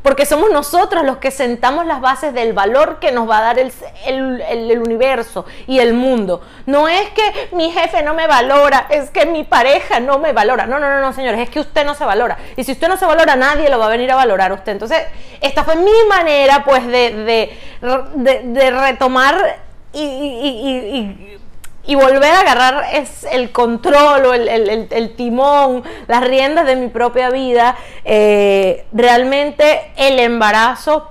porque 0.02 0.24
somos 0.24 0.50
nosotros 0.50 1.04
los 1.04 1.18
que 1.18 1.30
sentamos 1.30 1.86
las 1.86 2.00
bases 2.00 2.32
del 2.32 2.52
valor 2.52 2.98
que 3.00 3.12
nos 3.12 3.28
va 3.28 3.38
a 3.38 3.42
dar 3.42 3.58
el, 3.58 3.70
el, 4.06 4.78
universo 4.78 5.44
y 5.66 5.78
el 5.78 5.92
mundo. 5.92 6.40
No 6.66 6.88
es 6.88 7.10
que 7.10 7.50
mi 7.52 7.70
jefe 7.70 8.02
no 8.02 8.14
me 8.14 8.26
valora, 8.26 8.86
es 8.88 9.10
que 9.10 9.26
mi 9.26 9.44
pareja 9.44 10.00
no 10.00 10.18
me 10.18 10.32
valora. 10.32 10.66
No, 10.66 10.80
no, 10.80 10.88
no, 10.88 11.00
no, 11.00 11.12
señores, 11.12 11.40
es 11.40 11.50
que 11.50 11.60
usted 11.60 11.84
no 11.84 11.94
se 11.94 12.04
valora. 12.04 12.38
Y 12.56 12.64
si 12.64 12.72
usted 12.72 12.88
no 12.88 12.96
se 12.96 13.04
valora, 13.04 13.36
nadie 13.36 13.68
lo 13.68 13.78
va 13.78 13.86
a 13.86 13.90
venir 13.90 14.10
a 14.10 14.16
valorar 14.16 14.52
a 14.52 14.54
usted. 14.54 14.72
Entonces, 14.72 15.02
esta 15.42 15.64
fue 15.64 15.76
mi 15.76 15.92
manera, 16.08 16.64
pues, 16.64 16.86
de, 16.86 17.54
de, 17.82 18.42
de, 18.42 18.70
retomar 18.70 19.60
y 19.92 20.00
y 20.00 21.39
volver 21.94 22.30
a 22.30 22.40
agarrar 22.40 22.84
es 22.92 23.24
el 23.24 23.52
control 23.52 24.26
o 24.26 24.34
el, 24.34 25.14
timón, 25.16 25.82
las 26.06 26.22
riendas 26.22 26.66
de 26.66 26.76
mi 26.76 26.88
propia 26.88 27.30
vida. 27.30 27.76
Eh, 28.04 28.86
realmente 28.92 29.92
el 29.96 30.18
embarazo 30.18 31.08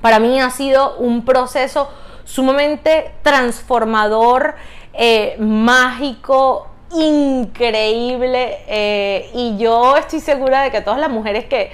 para 0.00 0.18
mí 0.18 0.40
ha 0.40 0.50
sido 0.50 0.96
un 0.98 1.24
proceso 1.24 1.90
sumamente 2.24 3.12
transformador, 3.22 4.54
eh, 4.94 5.36
mágico, 5.38 6.68
increíble 6.94 8.58
eh, 8.68 9.28
y 9.34 9.56
yo 9.58 9.96
estoy 9.96 10.20
segura 10.20 10.62
de 10.62 10.70
que 10.70 10.80
todas 10.80 11.00
las 11.00 11.10
mujeres 11.10 11.44
que 11.44 11.72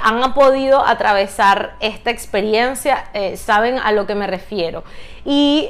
han 0.00 0.32
podido 0.32 0.86
atravesar 0.86 1.74
esta 1.80 2.12
experiencia 2.12 3.10
saben 3.36 3.80
a 3.80 3.90
lo 3.90 4.06
que 4.06 4.14
me 4.14 4.28
refiero. 4.28 4.84
Y 5.24 5.68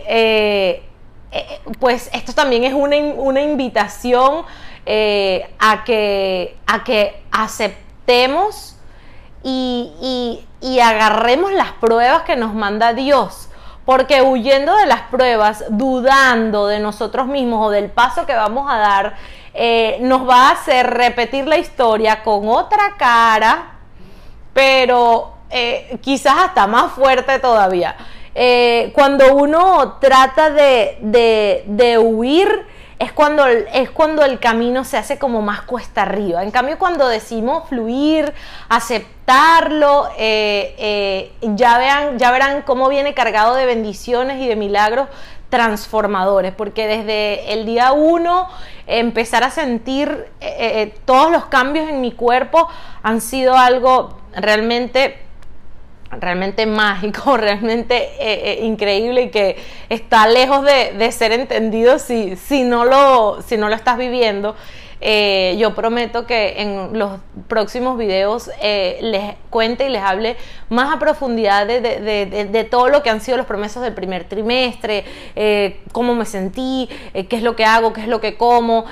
eh, 1.34 1.60
pues 1.80 2.10
esto 2.12 2.32
también 2.32 2.62
es 2.62 2.72
una, 2.72 3.40
invitación 3.40 4.44
eh, 4.86 5.52
a, 5.58 5.82
que, 5.82 6.56
a 6.64 6.84
que 6.84 7.24
aceptemos 7.32 8.76
y, 9.42 10.40
agarremos 10.80 11.52
las 11.52 11.72
pruebas 11.72 12.22
que 12.22 12.36
nos 12.36 12.54
manda 12.54 12.92
Dios. 12.92 13.48
Porque 13.84 14.22
huyendo 14.22 14.76
de 14.76 14.86
las 14.86 15.02
pruebas, 15.02 15.64
dudando 15.70 16.68
de 16.68 16.78
nosotros 16.78 17.26
mismos 17.26 17.66
o 17.66 17.70
del 17.70 17.90
paso 17.90 18.26
que 18.26 18.34
vamos 18.34 18.70
a 18.70 18.78
dar, 18.78 19.14
eh, 19.54 19.98
nos 20.02 20.28
va 20.28 20.48
a 20.48 20.52
hacer 20.52 20.88
repetir 20.88 21.48
la 21.48 21.58
historia 21.58 22.22
con 22.22 22.48
otra 22.48 22.94
cara, 22.96 23.72
pero 24.52 25.32
quizás 26.00 26.34
hasta 26.38 26.66
más 26.66 26.92
fuerte 26.92 27.38
todavía. 27.38 27.96
Eh, 28.34 28.90
cuando 28.94 29.34
uno 29.36 29.98
trata 30.00 30.50
de, 30.50 31.98
huir, 31.98 32.66
es 32.98 33.12
cuando, 33.12 33.46
es 33.46 33.90
cuando 33.90 34.24
el 34.24 34.40
camino 34.40 34.84
se 34.84 34.96
hace 34.96 35.18
como 35.18 35.40
más 35.40 35.62
cuesta 35.62 36.02
arriba. 36.02 36.42
En 36.42 36.50
cambio, 36.50 36.78
cuando 36.78 37.08
decimos 37.08 37.68
fluir, 37.68 38.32
aceptarlo, 38.68 40.08
eh, 40.18 40.74
eh, 40.78 41.32
ya, 41.42 41.78
vean, 41.78 42.18
ya 42.18 42.32
verán 42.32 42.62
cómo 42.62 42.88
viene 42.88 43.14
cargado 43.14 43.54
de 43.54 43.66
bendiciones 43.66 44.40
y 44.40 44.48
de 44.48 44.56
milagros 44.56 45.08
transformadores, 45.48 46.52
porque 46.52 46.88
desde 46.88 47.52
el 47.52 47.64
día 47.64 47.92
uno 47.92 48.48
empezar 48.88 49.44
a 49.44 49.50
sentir 49.50 50.26
todos 51.04 51.30
los 51.30 51.44
cambios 51.46 51.88
en 51.88 52.00
mi 52.00 52.10
cuerpo 52.10 52.66
han 53.04 53.20
sido 53.20 53.56
algo 53.56 54.18
realmente 54.34 55.23
realmente 56.20 56.66
mágico, 56.66 57.36
realmente 57.38 57.96
eh, 58.20 58.58
eh, 58.60 58.64
increíble 58.64 59.22
y 59.22 59.30
que 59.30 59.56
está 59.88 60.26
lejos 60.26 60.64
de, 60.64 61.12
ser 61.12 61.32
entendido 61.32 61.98
si, 61.98 62.36
si, 62.36 62.64
no 62.64 62.84
lo, 62.84 63.42
si 63.42 63.56
no 63.56 63.68
lo 63.68 63.74
estás 63.74 63.98
viviendo. 63.98 64.56
Eh, 65.06 65.56
yo 65.58 65.74
prometo 65.74 66.26
que 66.26 66.62
en 66.62 66.98
los 66.98 67.20
próximos 67.46 67.98
videos 67.98 68.50
eh, 68.62 68.98
les 69.02 69.34
cuente 69.50 69.84
y 69.86 69.90
les 69.90 70.02
hable 70.02 70.38
más 70.70 70.94
a 70.94 70.98
profundidad 70.98 71.66
de, 71.66 72.68
todo 72.70 72.88
lo 72.88 73.02
que 73.02 73.10
han 73.10 73.20
sido 73.20 73.36
los 73.36 73.44
promesas 73.44 73.82
del 73.82 73.92
primer 73.92 74.24
trimestre, 74.24 75.04
eh, 75.36 75.82
cómo 75.92 76.14
me 76.14 76.24
sentí, 76.24 76.88
qué 77.12 77.36
es 77.36 77.42
lo 77.42 77.54
que 77.54 77.66
hago, 77.66 77.92
qué 77.92 78.00
es 78.00 78.08
lo 78.08 78.22
que 78.22 78.38
como, 78.38 78.86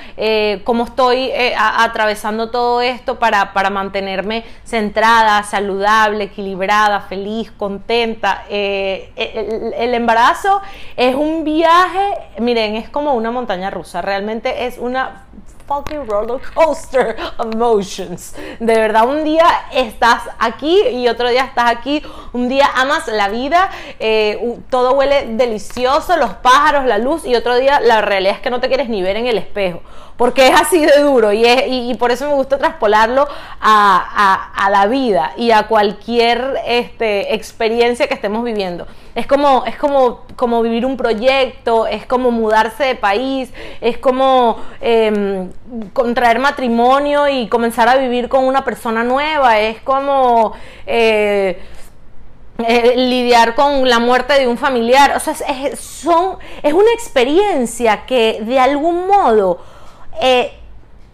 cómo 0.64 0.84
estoy 0.84 1.32
atravesando 1.56 2.50
todo 2.50 2.82
esto 2.82 3.18
para, 3.18 3.54
para, 3.54 3.70
mantenerme 3.70 4.44
centrada, 4.64 5.42
saludable, 5.44 6.24
equilibrada, 6.24 7.00
feliz, 7.00 7.50
contenta. 7.52 8.44
el 8.50 9.94
embarazo 9.94 10.60
es 10.94 11.14
un 11.14 11.44
viaje, 11.44 12.18
miren, 12.38 12.76
es 12.76 12.90
como 12.90 13.14
una 13.14 13.30
montaña 13.30 13.70
rusa, 13.70 14.02
realmente 14.02 14.66
es 14.66 14.76
una 14.76 15.22
roller 16.06 16.40
coaster 16.54 17.16
emotions. 17.38 18.34
De 18.60 18.74
verdad, 18.74 19.08
un 19.08 19.24
día 19.24 19.46
estás 19.72 20.22
aquí 20.38 20.80
y 20.88 21.08
otro 21.08 21.28
día 21.28 21.44
estás 21.44 21.70
aquí. 21.70 22.02
Un 22.32 22.48
día 22.48 22.68
amas 22.74 23.08
la 23.08 23.28
vida, 23.28 23.70
eh, 23.98 24.58
todo 24.70 24.94
huele 24.94 25.26
delicioso, 25.36 26.16
los 26.16 26.34
pájaros, 26.34 26.84
la 26.84 26.98
luz, 26.98 27.24
y 27.24 27.34
otro 27.34 27.56
día 27.56 27.80
la 27.80 28.00
realidad 28.00 28.36
es 28.36 28.40
que 28.40 28.50
no 28.50 28.60
te 28.60 28.68
quieres 28.68 28.88
ni 28.88 29.02
ver 29.02 29.16
en 29.16 29.26
el 29.26 29.38
espejo 29.38 29.82
porque 30.16 30.46
es 30.46 30.54
así 30.54 30.84
de 30.84 31.00
duro 31.00 31.32
y, 31.32 31.44
es, 31.44 31.64
y, 31.66 31.94
por 31.94 32.10
eso 32.12 32.28
me 32.28 32.34
gusta 32.34 32.58
traspolarlo 32.58 33.26
a, 33.60 34.68
la 34.70 34.86
vida 34.86 35.32
y 35.36 35.50
a 35.50 35.64
cualquier 35.66 36.58
este, 36.66 37.34
experiencia 37.34 38.06
que 38.06 38.14
estemos 38.14 38.44
viviendo. 38.44 38.86
Es 39.14 39.26
como, 39.26 39.64
es 39.66 39.76
como, 39.76 40.20
como 40.36 40.62
vivir 40.62 40.86
un 40.86 40.96
proyecto, 40.96 41.86
es 41.86 42.06
como 42.06 42.30
mudarse 42.30 42.84
de 42.84 42.94
país, 42.94 43.52
es 43.80 43.98
como 43.98 44.58
em, 44.80 45.50
contraer 45.92 46.38
matrimonio 46.38 47.28
y 47.28 47.48
comenzar 47.48 47.88
a 47.88 47.96
vivir 47.96 48.28
con 48.28 48.44
una 48.44 48.64
persona 48.64 49.02
nueva, 49.04 49.58
es 49.60 49.80
como... 49.82 50.52
Eh, 50.86 51.60
eh, 52.58 52.94
lidiar 52.96 53.54
con 53.54 53.88
la 53.88 53.98
muerte 53.98 54.34
de 54.34 54.46
un 54.46 54.58
familiar, 54.58 55.16
o 55.16 55.20
sea, 55.20 55.32
es, 55.32 55.80
son, 55.80 56.36
es 56.62 56.72
una 56.72 56.92
experiencia 56.92 58.04
que 58.04 58.40
de 58.42 58.58
algún 58.60 59.06
modo 59.06 59.58
eh, 60.20 60.52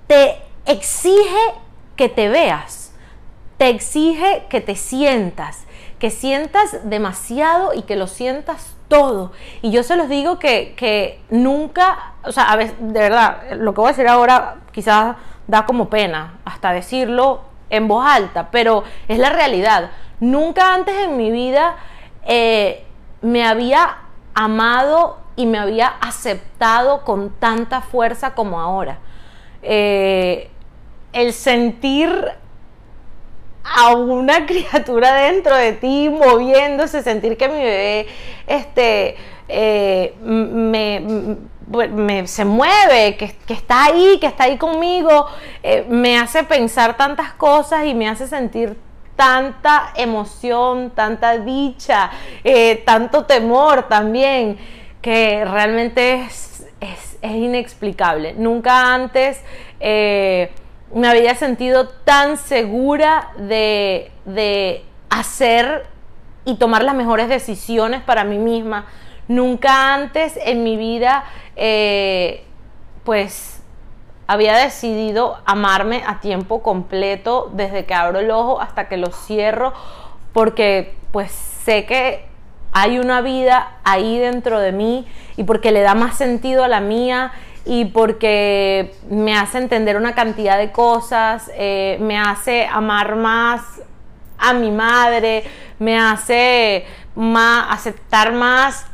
te 0.08 0.36
exige 0.66 1.54
que 1.96 2.08
te 2.08 2.28
veas, 2.28 2.77
te 3.58 3.68
exige 3.68 4.46
que 4.48 4.60
te 4.60 4.76
sientas, 4.76 5.66
que 5.98 6.10
sientas 6.10 6.88
demasiado 6.88 7.74
y 7.74 7.82
que 7.82 7.96
lo 7.96 8.06
sientas 8.06 8.76
todo. 8.86 9.32
Y 9.62 9.70
yo 9.70 9.82
se 9.82 9.96
los 9.96 10.08
digo 10.08 10.38
que, 10.38 10.74
que 10.76 11.20
nunca, 11.28 12.14
o 12.24 12.32
sea, 12.32 12.50
a 12.50 12.56
veces, 12.56 12.76
de 12.78 13.00
verdad, 13.00 13.42
lo 13.56 13.74
que 13.74 13.80
voy 13.80 13.88
a 13.88 13.92
decir 13.92 14.08
ahora 14.08 14.56
quizás 14.72 15.16
da 15.46 15.66
como 15.66 15.88
pena 15.88 16.38
hasta 16.44 16.72
decirlo 16.72 17.40
en 17.70 17.88
voz 17.88 18.06
alta, 18.06 18.50
pero 18.50 18.84
es 19.08 19.18
la 19.18 19.30
realidad. 19.30 19.90
Nunca 20.20 20.74
antes 20.74 20.96
en 20.96 21.16
mi 21.16 21.30
vida 21.30 21.76
eh, 22.24 22.84
me 23.20 23.44
había 23.44 23.98
amado 24.34 25.18
y 25.36 25.46
me 25.46 25.58
había 25.58 25.88
aceptado 26.00 27.04
con 27.04 27.30
tanta 27.30 27.80
fuerza 27.80 28.34
como 28.34 28.60
ahora. 28.60 28.98
Eh, 29.62 30.50
el 31.12 31.32
sentir 31.32 32.32
a 33.76 33.94
una 33.94 34.46
criatura 34.46 35.14
dentro 35.14 35.56
de 35.56 35.72
ti 35.72 36.08
moviéndose, 36.08 37.02
sentir 37.02 37.36
que 37.36 37.48
mi 37.48 37.58
bebé 37.58 38.06
este, 38.46 39.16
eh, 39.48 40.14
me, 40.22 42.26
se 42.26 42.44
mueve, 42.44 43.16
que, 43.16 43.52
está 43.52 43.84
ahí, 43.84 44.18
que 44.20 44.26
está 44.26 44.44
ahí 44.44 44.56
conmigo, 44.56 45.26
eh, 45.62 45.84
me 45.88 46.18
hace 46.18 46.44
pensar 46.44 46.96
tantas 46.96 47.32
cosas 47.34 47.86
y 47.86 47.94
me 47.94 48.08
hace 48.08 48.26
sentir 48.26 48.76
tanta 49.16 49.92
emoción, 49.96 50.90
tanta 50.90 51.38
dicha, 51.38 52.10
eh, 52.44 52.82
tanto 52.86 53.24
temor 53.24 53.88
también, 53.88 54.58
que 55.02 55.44
realmente 55.44 56.22
es, 56.22 56.66
es 56.80 57.30
inexplicable. 57.30 58.34
Nunca 58.34 58.94
antes 58.94 59.42
me 60.94 61.08
había 61.08 61.34
sentido 61.34 61.88
tan 61.88 62.36
segura 62.36 63.30
de, 63.36 64.10
de 64.24 64.84
hacer 65.10 65.86
y 66.44 66.56
tomar 66.56 66.82
las 66.82 66.94
mejores 66.94 67.28
decisiones 67.28 68.02
para 68.02 68.24
mí 68.24 68.38
misma. 68.38 68.86
Nunca 69.28 69.94
antes 69.94 70.38
en 70.42 70.62
mi 70.64 70.76
vida, 70.76 71.24
eh, 71.56 72.42
pues, 73.04 73.62
había 74.26 74.56
decidido 74.56 75.38
amarme 75.44 76.02
a 76.06 76.20
tiempo 76.20 76.62
completo 76.62 77.50
desde 77.52 77.84
que 77.84 77.94
abro 77.94 78.20
el 78.20 78.30
ojo 78.30 78.60
hasta 78.60 78.88
que 78.88 78.96
lo 78.96 79.10
cierro, 79.10 79.72
porque 80.32 80.94
pues 81.12 81.32
sé 81.32 81.86
que 81.86 82.26
hay 82.72 82.98
una 82.98 83.22
vida 83.22 83.78
ahí 83.84 84.18
dentro 84.18 84.60
de 84.60 84.72
mí 84.72 85.06
y 85.36 85.44
porque 85.44 85.72
le 85.72 85.80
da 85.80 85.94
más 85.94 86.16
sentido 86.16 86.64
a 86.64 86.68
la 86.68 86.80
mía 86.80 87.32
y 87.68 87.84
porque 87.84 88.94
me 89.10 89.36
hace 89.36 89.58
entender 89.58 89.98
una 89.98 90.14
cantidad 90.14 90.56
de 90.56 90.72
cosas, 90.72 91.50
eh, 91.54 91.98
me 92.00 92.18
hace 92.18 92.66
amar 92.66 93.14
más 93.14 93.60
a 94.38 94.54
mi 94.54 94.70
madre, 94.70 95.44
me 95.78 95.98
hace 95.98 96.86
más, 97.14 97.66
aceptar 97.70 98.32
más 98.32 98.86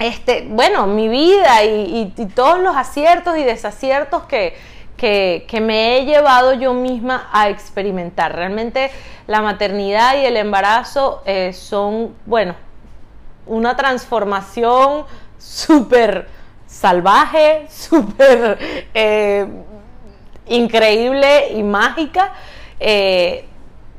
este, 0.00 0.48
bueno, 0.50 0.88
mi 0.88 1.08
vida 1.08 1.62
y, 1.64 2.12
todos 2.34 2.58
los 2.58 2.76
aciertos 2.76 3.38
y 3.38 3.44
desaciertos 3.44 4.24
que, 4.24 4.56
que, 4.96 5.60
me 5.60 5.98
he 5.98 6.04
llevado 6.04 6.54
yo 6.54 6.74
misma 6.74 7.28
a 7.32 7.48
experimentar. 7.48 8.34
Realmente 8.34 8.90
la 9.28 9.40
maternidad 9.40 10.16
y 10.16 10.24
el 10.24 10.36
embarazo 10.36 11.22
eh, 11.26 11.52
son, 11.52 12.16
bueno, 12.26 12.56
una 13.46 13.76
transformación 13.76 15.04
súper 15.38 16.37
salvaje, 16.68 17.66
súper 17.70 18.58
eh, 18.94 19.46
increíble 20.46 21.52
y 21.54 21.62
mágica, 21.62 22.32
eh, 22.78 23.44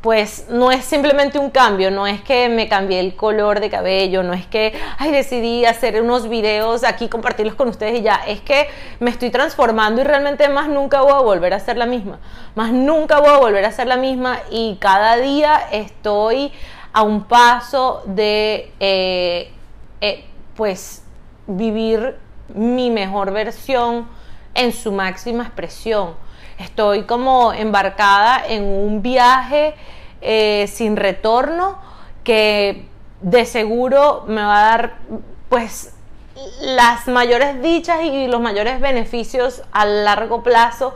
pues 0.01 0.45
no 0.49 0.71
es 0.71 0.85
simplemente 0.85 1.37
un 1.37 1.49
cambio, 1.49 1.91
no 1.91 2.07
es 2.07 2.21
que 2.21 2.47
me 2.47 2.69
cambié 2.69 3.01
el 3.01 3.17
color 3.17 3.59
de 3.59 3.69
cabello, 3.69 4.23
no 4.23 4.31
es 4.31 4.47
que, 4.47 4.73
ay, 4.97 5.11
decidí 5.11 5.65
hacer 5.65 6.01
unos 6.01 6.29
videos 6.29 6.85
aquí, 6.85 7.09
compartirlos 7.09 7.55
con 7.55 7.67
ustedes 7.67 7.99
y 7.99 8.03
ya, 8.03 8.21
es 8.25 8.39
que 8.39 8.69
me 9.01 9.09
estoy 9.09 9.29
transformando 9.29 9.99
y 9.99 10.05
realmente 10.05 10.47
más 10.47 10.69
nunca 10.69 11.01
voy 11.01 11.11
a 11.11 11.19
volver 11.19 11.53
a 11.53 11.59
ser 11.59 11.75
la 11.75 11.85
misma, 11.85 12.19
más 12.55 12.71
nunca 12.71 13.19
voy 13.19 13.29
a 13.29 13.37
volver 13.39 13.65
a 13.65 13.71
ser 13.73 13.87
la 13.87 13.97
misma 13.97 14.39
y 14.49 14.77
cada 14.79 15.17
día 15.17 15.59
estoy 15.69 16.53
a 16.93 17.01
un 17.01 17.25
paso 17.25 18.01
de, 18.05 18.71
eh, 18.79 19.51
pues, 20.55 21.03
vivir 21.45 22.15
mi 22.53 22.89
mejor 22.91 23.31
versión 23.31 24.07
en 24.53 24.73
su 24.73 24.91
máxima 24.91 25.43
expresión. 25.43 26.15
Estoy 26.57 27.03
como 27.03 27.53
embarcada 27.53 28.43
en 28.45 28.63
un 28.63 29.01
viaje 29.01 29.75
eh, 30.21 30.67
sin 30.67 30.97
retorno 30.97 31.77
que 32.23 32.85
de 33.21 33.45
seguro 33.45 34.25
me 34.27 34.41
va 34.41 34.59
a 34.59 34.69
dar 34.71 34.95
pues 35.47 35.93
las 36.61 37.07
mayores 37.07 37.61
dichas 37.61 38.01
y 38.03 38.27
los 38.27 38.41
mayores 38.41 38.79
beneficios 38.79 39.63
a 39.71 39.85
largo 39.85 40.43
plazo 40.43 40.93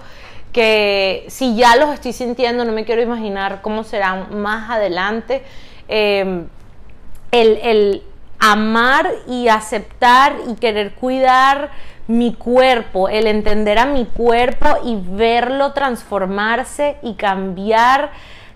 que 0.51 1.25
si 1.29 1.55
ya 1.55 1.75
los 1.75 1.93
estoy 1.93 2.13
sintiendo 2.13 2.63
no 2.63 2.71
me 2.71 2.85
quiero 2.85 3.01
imaginar 3.01 3.61
cómo 3.61 3.83
serán 3.83 4.41
más 4.41 4.69
adelante. 4.69 5.43
Eh, 5.87 6.45
el, 7.31 8.03
amar 8.43 9.09
y 9.25 9.47
aceptar 9.47 10.35
y 10.49 10.55
querer 10.55 10.95
cuidar 10.95 11.71
mi 12.07 12.33
cuerpo, 12.33 13.07
el 13.07 13.25
entender 13.25 13.79
a 13.79 13.85
mi 13.85 14.05
cuerpo 14.05 14.67
y 14.83 14.97
verlo 15.01 15.71
transformarse 15.71 16.97
y 17.01 17.13
cambiar 17.13 18.11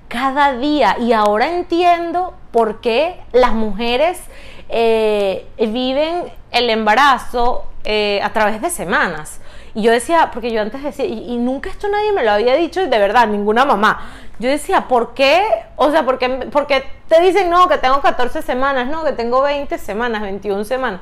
cada 0.09 0.57
día. 0.57 0.97
Y 0.99 1.13
ahora 1.13 1.49
entiendo 1.55 2.33
por 2.51 2.81
qué 2.81 3.17
las 3.31 3.53
mujeres 3.53 4.19
eh, 4.67 5.47
viven 5.57 6.33
el 6.51 6.69
embarazo 6.69 7.65
eh, 7.85 8.19
a 8.21 8.33
través 8.33 8.61
de 8.61 8.69
semanas. 8.69 9.39
Y 9.77 9.83
yo 9.83 9.91
decía, 9.91 10.31
porque 10.33 10.51
yo 10.51 10.59
antes 10.59 10.81
decía, 10.81 11.05
y, 11.05 11.37
nunca 11.37 11.69
esto 11.69 11.87
nadie 11.87 12.11
me 12.11 12.23
lo 12.23 12.31
había 12.31 12.55
dicho, 12.55 12.79
de 12.81 12.97
verdad, 12.97 13.27
ninguna 13.27 13.63
mamá. 13.63 14.09
Yo 14.39 14.49
decía, 14.49 14.87
¿por 14.87 15.13
qué? 15.13 15.45
O 15.75 15.91
sea, 15.91 16.03
porque, 16.03 16.49
porque 16.51 16.83
te 17.07 17.21
dicen, 17.21 17.51
no, 17.51 17.69
que 17.69 17.77
tengo 17.77 18.01
14 18.01 18.41
semanas, 18.41 18.87
no, 18.87 19.03
que 19.03 19.11
tengo 19.11 19.43
20 19.43 19.77
semanas, 19.77 20.23
21 20.23 20.65
semanas. 20.65 21.01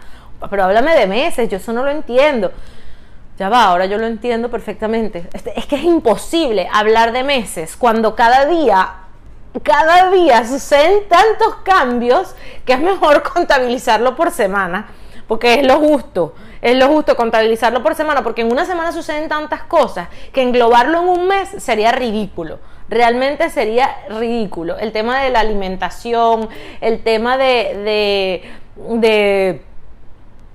Pero 0.49 0.65
háblame 0.65 0.93
de 0.93 1.07
meses, 1.07 1.47
yo 1.47 1.55
eso 1.55 1.71
no 1.71 1.85
lo 1.85 1.89
entiendo. 1.89 2.51
Ya 3.39 3.47
va, 3.47 3.63
ahora 3.63 3.85
yo 3.85 3.97
lo 3.97 4.07
entiendo 4.07 4.51
perfectamente. 4.51 5.29
Este, 5.31 5.57
es 5.57 5.67
que 5.67 5.77
es 5.77 5.83
imposible 5.83 6.67
hablar 6.69 7.13
de 7.13 7.23
meses 7.23 7.77
cuando 7.77 8.13
cada 8.13 8.45
día, 8.45 8.89
cada 9.63 10.11
día 10.11 10.45
suceden 10.45 11.07
tantos 11.07 11.55
cambios 11.63 12.35
que 12.65 12.73
es 12.73 12.79
mejor 12.81 13.23
contabilizarlo 13.33 14.17
por 14.17 14.31
semana, 14.31 14.87
porque 15.27 15.55
es 15.55 15.65
lo 15.65 15.77
justo 15.79 16.33
es 16.65 16.75
lo 16.75 16.87
justo 16.87 17.15
contabilizarlo 17.15 17.83
por 17.83 17.93
semana, 17.93 18.23
porque 18.23 18.41
en 18.41 18.51
una 18.51 18.65
semana 18.65 18.91
suceden 18.91 19.29
tantas 19.29 19.61
cosas 19.61 20.07
que 20.33 20.41
englobarlo 20.41 21.03
en 21.03 21.09
un 21.09 21.27
mes 21.27 21.47
sería 21.59 21.91
ridículo. 21.91 22.57
Realmente 22.89 23.51
sería 23.51 23.95
ridículo. 24.09 24.75
El 24.79 24.91
tema 24.91 25.21
de 25.21 25.29
la 25.29 25.41
alimentación, 25.41 26.49
el 26.81 27.03
tema 27.03 27.37
de, 27.37 28.41
de, 28.73 29.61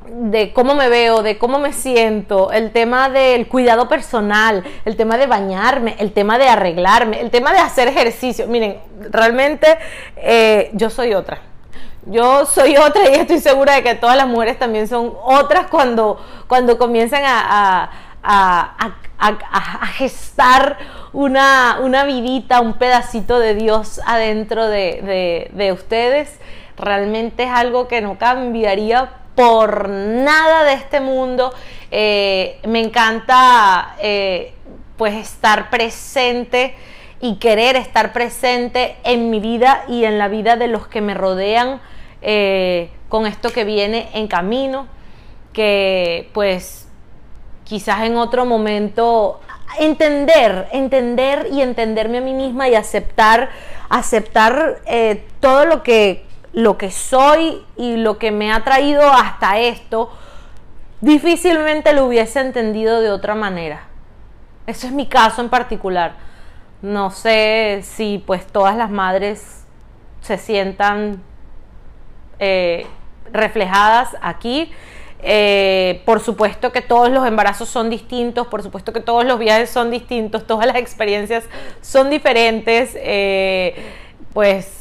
de 0.09 0.53
cómo 0.53 0.75
me 0.75 0.89
veo, 0.89 1.23
de 1.23 1.39
cómo 1.39 1.61
me 1.61 1.73
siento, 1.73 2.51
el 2.51 2.73
tema 2.73 3.09
del 3.09 3.47
cuidado 3.47 3.89
personal, 3.89 4.65
el 4.85 4.97
tema 4.97 5.17
de 5.17 5.29
bañarme, 5.29 5.95
el 6.01 6.13
tema 6.13 6.39
de 6.39 6.49
arreglarme, 6.49 7.21
el 7.21 7.31
tema 7.31 7.53
de 7.53 7.61
hacer 7.61 7.87
ejercicio. 7.87 8.49
Miren, 8.49 8.79
realmente 9.11 9.79
eh, 10.17 10.71
yo 10.73 10.91
soy 10.91 11.15
otra 11.15 11.50
yo 12.07 12.47
soy 12.47 12.77
otra 12.77 13.09
y 13.11 13.15
estoy 13.15 13.41
segura 13.41 13.75
de 13.75 13.83
que 13.83 13.95
todas 13.95 14.17
las 14.17 14.27
mujeres 14.27 14.59
también 14.59 14.89
son 14.89 15.15
otras 15.23 15.67
cuando, 15.67 16.19
cuando 16.49 16.79
comienzan 16.79 17.23
a, 17.27 17.91
gestar 19.95 20.79
una, 21.13 21.79
una, 21.83 22.05
vidita, 22.05 22.61
un 22.61 22.75
pedacito 22.75 23.39
de 23.39 23.55
Dios 23.55 24.01
adentro 24.07 24.67
de, 24.67 25.73
ustedes. 25.75 26.39
Realmente 26.77 27.45
es 27.45 27.51
algo 27.51 27.87
que 27.87 28.01
no 28.01 28.17
cambiaría 28.19 29.11
por 29.35 29.89
nada 29.89 30.65
de 30.65 30.73
este 30.75 31.01
mundo. 31.01 31.53
Eh, 31.91 32.61
me 32.67 32.81
encanta 32.81 33.97
eh, 34.01 34.55
pues 34.97 35.15
estar 35.15 35.69
presente 35.69 36.75
y 37.21 37.37
querer 37.37 37.77
estar 37.77 38.13
presente 38.13 38.97
en 39.05 39.31
mi 39.31 39.41
vida 39.41 39.85
y 39.89 40.05
en 40.05 40.19
la 40.19 40.29
vida 40.29 40.57
de 40.57 40.69
los 40.69 40.87
que 40.87 41.01
me 41.01 41.15
rodean 41.15 41.81
eh, 42.23 42.91
con 43.09 43.27
esto 43.27 43.51
que 43.51 43.65
viene 43.65 44.09
en 44.15 44.27
camino, 44.27 44.87
que 45.53 46.31
pues 46.33 46.89
quizás 47.65 48.03
en 48.03 48.17
otro 48.17 48.47
momento 48.47 49.41
entender, 49.79 50.69
entender 50.73 51.49
y 51.53 51.61
entenderme 51.61 52.19
a 52.19 52.21
mí 52.23 52.33
misma 52.33 52.69
y 52.69 52.75
aceptar, 52.75 53.51
aceptar 53.89 54.81
eh, 54.87 55.27
todo 55.41 55.67
lo 55.67 55.83
que, 55.83 56.25
lo 56.53 56.79
que 56.79 56.91
soy 56.91 57.63
y 57.77 57.97
lo 57.97 58.19
que 58.19 58.31
me 58.31 58.53
ha 58.53 58.65
traído 58.65 59.03
hasta 59.13 59.59
esto, 59.59 60.11
difícilmente 61.01 61.93
lo 61.93 62.07
hubiese 62.07 62.41
entendido 62.41 63.01
de 63.01 63.11
otra 63.11 63.35
manera. 63.35 63.85
Eso 64.67 64.87
es 64.87 64.93
mi 64.93 65.07
caso 65.07 65.43
en 65.43 65.49
particular. 65.49 66.30
No 66.83 67.11
sé 67.11 67.81
si 67.83 68.23
pues 68.27 68.47
todas 68.47 68.77
las 68.77 68.91
madres 68.91 69.65
se 70.23 70.39
sientan 70.39 71.23
eh, 72.39 72.87
reflejadas 73.33 74.17
aquí. 74.23 74.71
Eh, 75.23 76.03
por 76.07 76.21
supuesto 76.21 76.73
que 76.73 76.81
todos 76.81 77.11
los 77.11 77.27
embarazos 77.27 77.69
son 77.69 77.91
distintos, 77.91 78.47
por 78.47 78.63
supuesto 78.63 78.95
que 78.95 79.01
todos 79.01 79.27
los 79.27 79.39
viajes 79.39 79.69
son 79.69 79.91
distintos, 79.91 80.47
todas 80.47 80.67
las 80.67 80.77
experiencias 80.77 81.45
son 81.83 82.09
diferentes. 82.09 82.97
Eh, 82.97 83.75
pues 84.33 84.80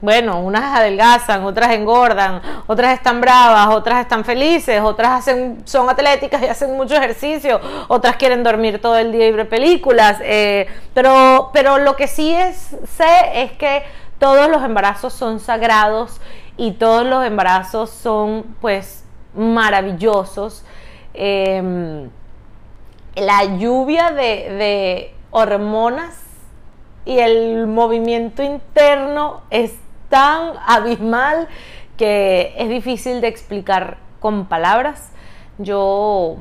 bueno, 0.00 0.40
unas 0.40 0.76
adelgazan, 0.78 1.42
otras 1.44 1.72
engordan, 1.72 2.40
otras 2.68 2.94
están 2.94 3.20
bravas, 3.20 3.68
otras 3.68 4.00
están 4.00 4.24
felices, 4.24 4.80
otras 4.80 5.10
hacen, 5.10 5.62
son 5.64 5.90
atléticas 5.90 6.40
y 6.42 6.46
hacen 6.46 6.76
mucho 6.76 6.94
ejercicio, 6.94 7.60
otras 7.88 8.16
quieren 8.16 8.44
dormir 8.44 8.80
todo 8.80 8.96
el 8.96 9.10
día 9.10 9.26
y 9.26 9.32
ver 9.32 9.48
películas. 9.48 10.18
Eh, 10.22 10.68
pero, 10.94 11.50
pero 11.52 11.78
lo 11.78 11.96
que 11.96 12.06
sí 12.06 12.32
es, 12.32 12.76
sé 12.96 13.42
es 13.42 13.52
que 13.52 13.82
todos 14.18 14.48
los 14.48 14.62
embarazos 14.62 15.12
son 15.12 15.40
sagrados 15.40 16.20
y 16.56 16.72
todos 16.72 17.04
los 17.04 17.24
embarazos 17.24 17.90
son 17.90 18.44
pues 18.60 19.04
maravillosos. 19.34 20.64
Em, 21.12 22.08
la 23.16 23.44
lluvia 23.56 24.10
de, 24.10 24.14
de 24.14 25.14
hormonas 25.32 26.22
y 27.04 27.18
el 27.18 27.66
movimiento 27.66 28.44
interno 28.44 29.40
es 29.50 29.74
tan 30.08 30.54
abismal 30.66 31.48
que 31.96 32.54
es 32.56 32.68
difícil 32.68 33.20
de 33.20 33.28
explicar 33.28 33.98
con 34.20 34.46
palabras. 34.46 35.12
Yo, 35.58 36.36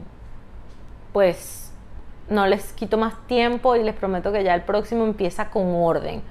pues, 1.14 1.74
no 2.30 2.46
les 2.46 2.74
quito 2.74 2.98
más 2.98 3.16
tiempo 3.28 3.76
y 3.76 3.84
les 3.84 3.96
prometo 3.96 4.32
que 4.32 4.44
ya 4.44 4.54
el 4.54 4.62
próximo 4.62 5.04
empieza 5.04 5.50
con 5.50 5.76
orden. 5.76 6.22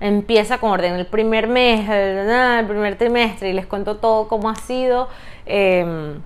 Empieza 0.00 0.58
con 0.58 0.70
orden. 0.70 0.94
El 0.94 1.06
primer 1.06 1.48
mes, 1.48 1.88
el, 1.88 2.66
primer 2.66 2.96
trimestre, 2.96 3.50
y 3.50 3.52
les 3.52 3.66
cuento 3.66 3.96
todo 3.96 4.28
cómo 4.28 4.48
ha 4.50 4.56
sido. 4.56 5.08
Em, 5.46 6.20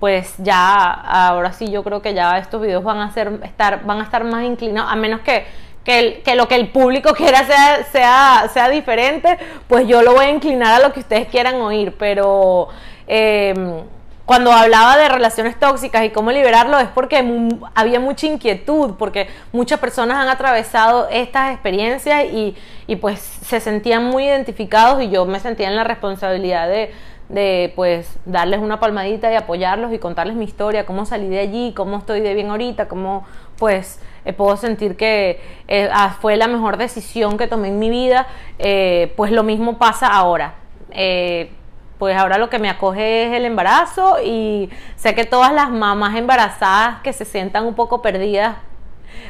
pues 0.00 0.34
ya, 0.38 0.90
ahora 0.92 1.52
sí, 1.52 1.70
yo 1.70 1.82
creo 1.82 2.02
que 2.02 2.14
ya 2.14 2.38
estos 2.38 2.60
videos 2.60 2.84
van 2.84 2.98
a 2.98 3.10
ser, 3.12 3.40
estar, 3.42 3.84
van 3.84 4.00
a 4.00 4.04
estar 4.04 4.24
más 4.24 4.44
inclinados, 4.44 4.92
a 4.92 4.96
menos 4.96 5.20
que 5.20 5.44
que, 5.84 6.22
lo 6.34 6.48
que 6.48 6.56
el 6.56 6.68
público 6.68 7.12
quiera 7.16 7.44
sea, 7.44 7.84
sea, 7.84 8.50
sea 8.52 8.68
diferente, 8.68 9.38
pues 9.68 9.86
yo 9.86 10.02
lo 10.02 10.14
voy 10.14 10.26
a 10.26 10.30
inclinar 10.30 10.80
a 10.80 10.86
lo 10.86 10.92
que 10.92 11.00
ustedes 11.00 11.28
quieran 11.28 11.56
oír, 11.60 11.94
pero 11.98 12.68
em, 13.06 13.82
cuando 14.24 14.52
hablaba 14.52 14.96
de 14.96 15.08
relaciones 15.10 15.58
tóxicas 15.60 16.04
y 16.04 16.10
cómo 16.10 16.32
liberarlo 16.32 16.78
es 16.78 16.88
porque 16.88 17.22
había 17.74 18.00
mucha 18.00 18.26
inquietud, 18.26 18.94
porque 18.98 19.28
muchas 19.52 19.78
personas 19.78 20.16
han 20.16 20.28
atravesado 20.28 21.08
estas 21.10 21.52
experiencias 21.52 22.24
y, 22.32 22.56
y 22.86 22.96
pues 22.96 23.20
se 23.20 23.60
sentían 23.60 24.04
muy 24.04 24.24
identificados 24.24 25.02
y 25.02 25.10
yo 25.10 25.26
me 25.26 25.40
sentía 25.40 25.68
en 25.68 25.76
la 25.76 25.84
responsabilidad 25.84 26.68
de 26.68 26.90
de 27.28 27.72
pues 27.74 28.18
darles 28.24 28.60
una 28.60 28.80
palmadita 28.80 29.32
y 29.32 29.36
apoyarlos 29.36 29.92
y 29.92 29.98
contarles 29.98 30.36
mi 30.36 30.44
historia, 30.44 30.84
cómo 30.84 31.06
salí 31.06 31.28
de 31.28 31.40
allí, 31.40 31.72
cómo 31.74 31.98
estoy 31.98 32.20
de 32.20 32.34
bien 32.34 32.50
ahorita, 32.50 32.86
cómo 32.88 33.24
pues 33.58 34.00
eh, 34.24 34.32
puedo 34.32 34.56
sentir 34.56 34.96
que 34.96 35.40
eh, 35.68 35.88
ah, 35.92 36.16
fue 36.20 36.36
la 36.36 36.48
mejor 36.48 36.76
decisión 36.76 37.38
que 37.38 37.46
tomé 37.46 37.68
en 37.68 37.78
mi 37.78 37.90
vida, 37.90 38.26
eh, 38.58 39.12
pues 39.16 39.32
lo 39.32 39.42
mismo 39.42 39.78
pasa 39.78 40.08
ahora. 40.08 40.54
pues 41.98 42.16
ahora 42.16 42.38
lo 42.38 42.50
que 42.50 42.58
me 42.58 42.68
acoge 42.68 43.26
es 43.26 43.32
el 43.32 43.44
embarazo 43.44 44.16
y 44.22 44.68
sé 44.96 45.14
que 45.14 45.24
todas 45.24 45.52
las 45.52 45.70
mamás 45.70 46.16
embarazadas 46.16 47.00
que 47.02 47.12
se 47.12 47.24
sientan 47.24 47.64
un 47.66 47.74
poco 47.74 48.02
perdidas 48.02 48.56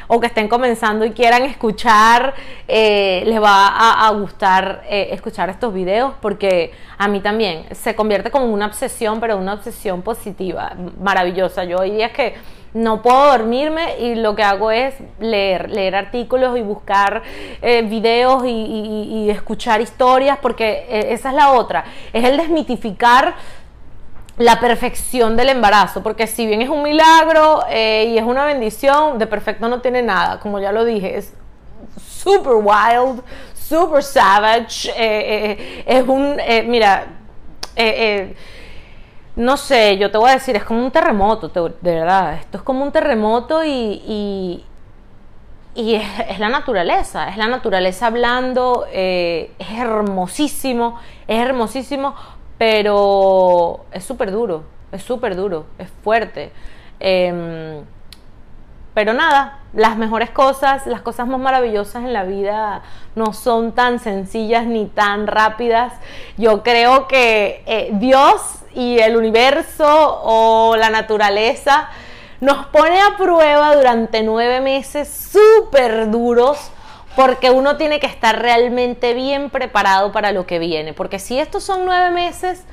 o 0.07 0.19
que 0.19 0.27
estén 0.27 0.47
comenzando 0.47 1.05
y 1.05 1.11
quieran 1.11 1.43
escuchar, 1.43 2.33
eh, 2.67 3.23
les 3.25 3.41
va 3.41 4.07
a, 4.07 4.09
gustar 4.11 4.83
eh, 4.89 5.09
escuchar 5.11 5.49
estos 5.49 5.73
videos 5.73 6.13
porque 6.21 6.71
a 6.97 7.07
mí 7.07 7.19
también 7.19 7.65
se 7.73 7.95
convierte 7.95 8.31
como 8.31 8.45
una 8.45 8.67
obsesión, 8.67 9.19
pero 9.19 9.37
una 9.37 9.53
obsesión 9.53 10.01
positiva, 10.01 10.73
maravillosa. 11.01 11.63
Yo 11.63 11.81
hay 11.81 11.91
días 11.91 12.11
que 12.11 12.35
no 12.73 13.01
puedo 13.01 13.31
dormirme 13.31 13.99
y 13.99 14.15
lo 14.15 14.35
que 14.35 14.43
hago 14.43 14.69
es 14.69 14.95
leer, 15.19 15.69
leer 15.69 15.95
artículos 15.95 16.57
y 16.57 16.61
buscar 16.61 17.23
eh, 17.61 17.81
videos 17.83 18.43
y, 18.45 19.29
escuchar 19.29 19.81
historias 19.81 20.37
porque 20.41 20.85
esa 20.89 21.29
es 21.29 21.35
la 21.35 21.53
otra, 21.53 21.85
es 22.13 22.23
el 22.23 22.37
desmitificar 22.37 23.35
la 24.37 24.59
perfección 24.59 25.37
del 25.37 25.49
embarazo, 25.49 26.03
porque 26.03 26.27
si 26.27 26.45
bien 26.45 26.61
es 26.61 26.69
un 26.69 26.83
milagro 26.83 27.63
eh, 27.69 28.07
y 28.09 28.17
es 28.17 28.23
una 28.23 28.45
bendición, 28.45 29.17
de 29.17 29.27
perfecto 29.27 29.69
no 29.69 29.79
tiene 29.81 30.01
nada, 30.01 30.39
como 30.39 30.59
ya 30.59 30.71
lo 30.71 30.83
dije, 30.83 31.17
es 31.17 31.33
super 32.05 32.53
wild, 32.55 33.23
super 33.53 34.03
savage, 34.03 34.89
eh, 34.89 34.93
eh, 34.97 35.83
es 35.87 36.07
un, 36.07 36.37
mira, 36.67 37.07
no 39.37 39.57
sé, 39.57 39.97
yo 39.97 40.11
te 40.11 40.17
voy 40.17 40.31
a 40.31 40.33
decir, 40.33 40.55
es 40.55 40.65
como 40.65 40.83
un 40.83 40.91
terremoto, 40.91 41.47
de 41.49 41.95
verdad, 41.95 42.33
esto 42.35 42.57
es 42.57 42.63
como 42.63 42.83
un 42.83 42.91
terremoto 42.91 43.63
y, 43.63 44.65
y, 45.75 45.95
es, 45.95 46.39
la 46.39 46.49
naturaleza, 46.49 47.29
es 47.29 47.37
la 47.37 47.47
naturaleza 47.47 48.07
hablando, 48.07 48.85
es 48.91 49.49
hermosísimo, 49.77 50.99
es 51.27 51.39
hermosísimo 51.39 52.15
pero 52.57 53.85
es 53.91 54.03
súper 54.03 54.31
duro, 54.31 54.63
es 54.91 55.03
súper 55.03 55.35
duro, 55.35 55.65
es 55.77 55.89
fuerte. 56.03 56.51
Em, 56.99 57.83
pero 58.93 59.13
nada, 59.13 59.59
las 59.73 59.97
mejores 59.97 60.29
cosas, 60.29 60.87
las 60.87 61.01
cosas 61.01 61.27
más 61.27 61.39
maravillosas 61.39 62.03
en 62.03 62.13
la 62.13 62.23
vida 62.23 62.81
no 63.15 63.33
son 63.33 63.73
tan 63.73 63.99
sencillas 63.99 64.65
ni 64.65 64.85
tan 64.85 65.27
rápidas. 65.27 65.93
Yo 66.37 66.63
creo 66.63 67.07
que 67.07 67.61
eh, 67.65 67.89
Dios 67.93 68.41
y 68.73 68.99
el 68.99 69.17
universo 69.17 70.21
o 70.23 70.77
la 70.77 70.89
naturaleza 70.89 71.89
nos 72.39 72.67
pone 72.67 73.01
a 73.01 73.17
prueba 73.17 73.75
durante 73.75 74.23
nueve 74.23 74.61
meses 74.61 75.09
súper 75.09 76.09
duros 76.09 76.71
porque 77.15 77.49
uno 77.49 77.77
tiene 77.77 77.99
que 77.99 78.07
estar 78.07 78.41
realmente 78.41 79.13
bien 79.13 79.49
preparado 79.49 80.11
para 80.11 80.31
lo 80.31 80.45
que 80.45 80.59
viene, 80.59 80.93
porque 80.93 81.19
si 81.19 81.39
estos 81.39 81.63
son 81.63 81.85
nueve 81.85 82.11
meses 82.11 82.65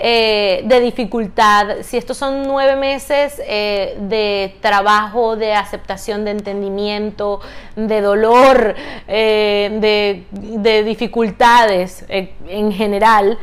eh, 0.00 0.62
de 0.64 0.80
dificultad, 0.80 1.78
si 1.82 1.96
estos 1.96 2.16
son 2.16 2.44
nueve 2.44 2.76
meses 2.76 3.42
eh, 3.44 3.96
de 3.98 4.54
trabajo, 4.60 5.34
de 5.34 5.54
aceptación, 5.54 6.24
de 6.24 6.30
entendimiento, 6.30 7.40
de 7.74 8.00
dolor, 8.00 8.76
eh, 9.08 10.24
de, 10.30 10.82
dificultades 10.84 12.04
en 12.08 12.70
general, 12.70 13.38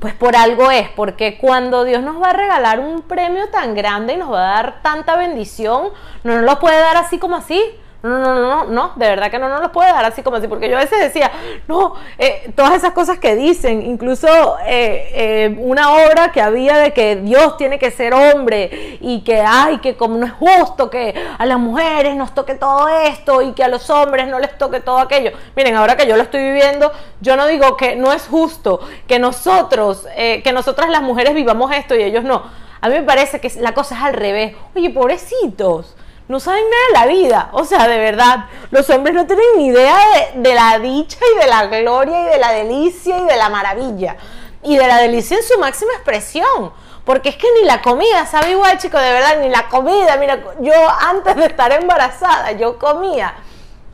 pues 0.00 0.14
por 0.14 0.36
algo 0.36 0.70
es, 0.70 0.90
porque 0.90 1.38
cuando 1.38 1.84
Dios 1.84 2.02
nos 2.02 2.22
va 2.22 2.28
a 2.28 2.32
regalar 2.34 2.78
un 2.78 3.00
premio 3.00 3.48
tan 3.48 3.74
grande 3.74 4.12
y 4.12 4.16
nos 4.18 4.30
va 4.30 4.50
a 4.50 4.62
dar 4.62 4.82
tanta 4.82 5.16
bendición, 5.16 5.88
no 6.24 6.34
nos 6.34 6.44
lo 6.44 6.58
puede 6.58 6.78
dar 6.78 6.98
así 6.98 7.18
como 7.18 7.36
así 7.36 7.62
no, 8.00 8.10
no, 8.10 8.34
no, 8.34 8.40
no, 8.40 8.64
no, 8.66 8.92
de 8.94 9.08
verdad 9.08 9.28
que 9.28 9.40
no 9.40 9.48
nos 9.48 9.60
los 9.60 9.72
puede 9.72 9.90
dar 9.90 10.04
así 10.04 10.22
como 10.22 10.36
así, 10.36 10.46
porque 10.46 10.68
yo 10.68 10.76
a 10.76 10.80
veces 10.80 11.00
decía, 11.00 11.32
no, 11.66 11.94
eh, 12.16 12.52
todas 12.54 12.74
esas 12.74 12.92
cosas 12.92 13.18
que 13.18 13.34
dicen, 13.34 13.82
incluso 13.82 14.28
eh, 14.64 15.10
eh, 15.14 15.56
una 15.58 15.92
obra 15.92 16.30
que 16.30 16.40
había 16.40 16.76
de 16.76 16.92
que 16.92 17.16
Dios 17.16 17.56
tiene 17.56 17.80
que 17.80 17.90
ser 17.90 18.14
hombre 18.14 18.98
y 19.00 19.22
que, 19.22 19.42
ay, 19.44 19.78
que 19.78 19.96
como 19.96 20.16
no 20.16 20.26
es 20.26 20.32
justo 20.32 20.90
que 20.90 21.12
a 21.36 21.44
las 21.44 21.58
mujeres 21.58 22.14
nos 22.14 22.34
toque 22.34 22.54
todo 22.54 22.88
esto 22.88 23.42
y 23.42 23.50
que 23.52 23.64
a 23.64 23.68
los 23.68 23.90
hombres 23.90 24.28
no 24.28 24.38
les 24.38 24.56
toque 24.56 24.78
todo 24.78 24.98
aquello. 24.98 25.32
Miren, 25.56 25.74
ahora 25.74 25.96
que 25.96 26.06
yo 26.06 26.16
lo 26.16 26.22
estoy 26.22 26.40
viviendo, 26.40 26.92
yo 27.20 27.36
no 27.36 27.48
digo 27.48 27.76
que 27.76 27.96
no 27.96 28.12
es 28.12 28.28
justo 28.28 28.78
que 29.08 29.18
nosotros, 29.18 30.06
que 30.16 30.52
nosotras 30.52 30.88
las 30.88 31.02
mujeres 31.02 31.34
vivamos 31.34 31.72
esto 31.72 31.96
y 31.96 32.04
ellos 32.04 32.22
no. 32.22 32.44
A 32.80 32.88
mí 32.88 32.94
me 32.94 33.02
parece 33.02 33.40
que 33.40 33.50
la 33.60 33.74
cosa 33.74 33.96
es 33.96 34.02
al 34.02 34.14
revés. 34.14 34.54
Oye, 34.76 34.90
pobrecitos 34.90 35.96
no 36.28 36.40
saben 36.40 36.64
nada 36.64 36.86
de 36.86 36.92
la 36.92 37.20
vida. 37.20 37.48
O 37.52 37.64
sea, 37.64 37.88
de 37.88 37.98
verdad, 37.98 38.46
los 38.70 38.88
hombres 38.90 39.14
no 39.14 39.26
tienen 39.26 39.46
ni 39.56 39.66
idea 39.68 39.96
de, 40.34 40.54
la 40.54 40.78
dicha 40.78 41.18
y 41.34 41.40
de 41.40 41.46
la 41.46 41.66
gloria 41.66 42.22
y 42.22 42.24
de 42.26 42.38
la 42.38 42.52
delicia 42.52 43.18
y 43.18 43.24
de 43.24 43.36
la 43.36 43.48
maravilla. 43.48 44.16
Y 44.62 44.76
de 44.76 44.86
la 44.86 44.98
delicia 44.98 45.38
en 45.38 45.42
su 45.42 45.58
máxima 45.58 45.92
expresión. 45.94 46.72
Porque 47.04 47.30
es 47.30 47.36
que 47.36 47.46
ni 47.58 47.66
la 47.66 47.80
comida 47.80 48.26
sabe 48.26 48.50
igual, 48.50 48.76
chicos, 48.76 49.00
de 49.00 49.10
verdad, 49.10 49.40
ni 49.40 49.48
la 49.48 49.68
comida. 49.68 50.18
Mira, 50.18 50.38
yo 50.60 50.72
antes 51.00 51.34
de 51.36 51.46
estar 51.46 51.72
embarazada, 51.72 52.52
yo 52.52 52.78
comía. 52.78 53.34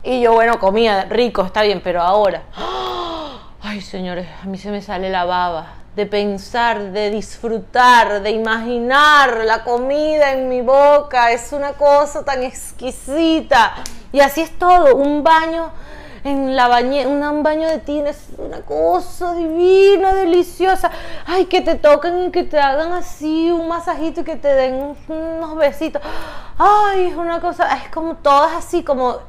Y 0.03 0.21
yo, 0.21 0.33
bueno, 0.33 0.59
comía 0.59 1.05
rico, 1.05 1.43
está 1.43 1.61
bien, 1.61 1.79
pero 1.81 2.01
ahora. 2.01 2.43
Ay, 3.61 3.81
señores, 3.81 4.27
a 4.43 4.45
mí 4.45 4.57
se 4.57 4.69
me 4.69 4.81
sale 4.81 5.09
la 5.09 5.23
baba 5.23 5.84
de 5.95 6.05
pensar, 6.05 6.91
de 6.91 7.09
disfrutar, 7.09 8.21
de 8.21 8.31
imaginar 8.31 9.43
la 9.45 9.63
comida 9.63 10.33
en 10.33 10.49
mi 10.49 10.61
boca. 10.61 11.31
Es 11.31 11.53
una 11.53 11.73
cosa 11.73 12.25
tan 12.25 12.43
exquisita. 12.43 13.75
Y 14.11 14.19
así 14.19 14.41
es 14.41 14.57
todo, 14.59 14.95
un 14.95 15.23
baño 15.23 15.71
en 16.25 16.55
la 16.55 16.67
bañera, 16.67 17.07
un 17.07 17.43
baño 17.43 17.67
de 17.67 17.77
tina 17.77 18.09
es 18.09 18.27
una 18.37 18.61
cosa 18.61 19.35
divina, 19.35 20.13
deliciosa. 20.13 20.91
Ay, 21.25 21.45
que 21.45 21.61
te 21.61 21.75
toquen 21.75 22.25
y 22.25 22.31
que 22.31 22.43
te 22.43 22.59
hagan 22.59 22.91
así 22.93 23.51
un 23.51 23.67
masajito 23.67 24.21
y 24.21 24.23
que 24.23 24.35
te 24.35 24.49
den 24.49 24.95
unos 25.07 25.55
besitos. 25.55 26.01
Ay, 26.57 27.07
es 27.07 27.15
una 27.15 27.39
cosa, 27.39 27.73
es 27.77 27.89
como 27.89 28.15
todo 28.15 28.47
es 28.47 28.53
así, 28.53 28.83
como 28.83 29.19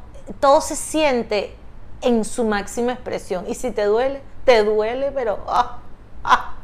todo 0.40 0.60
se 0.60 0.74
siente 0.74 1.54
en 2.00 2.24
su 2.24 2.44
máxima 2.44 2.92
expresión. 2.92 3.44
Y 3.46 3.54
si 3.54 3.70
te 3.70 3.84
duele, 3.84 4.20
te 4.44 4.64
duele, 4.64 5.12
pero... 5.12 5.38
Ah, 5.46 6.55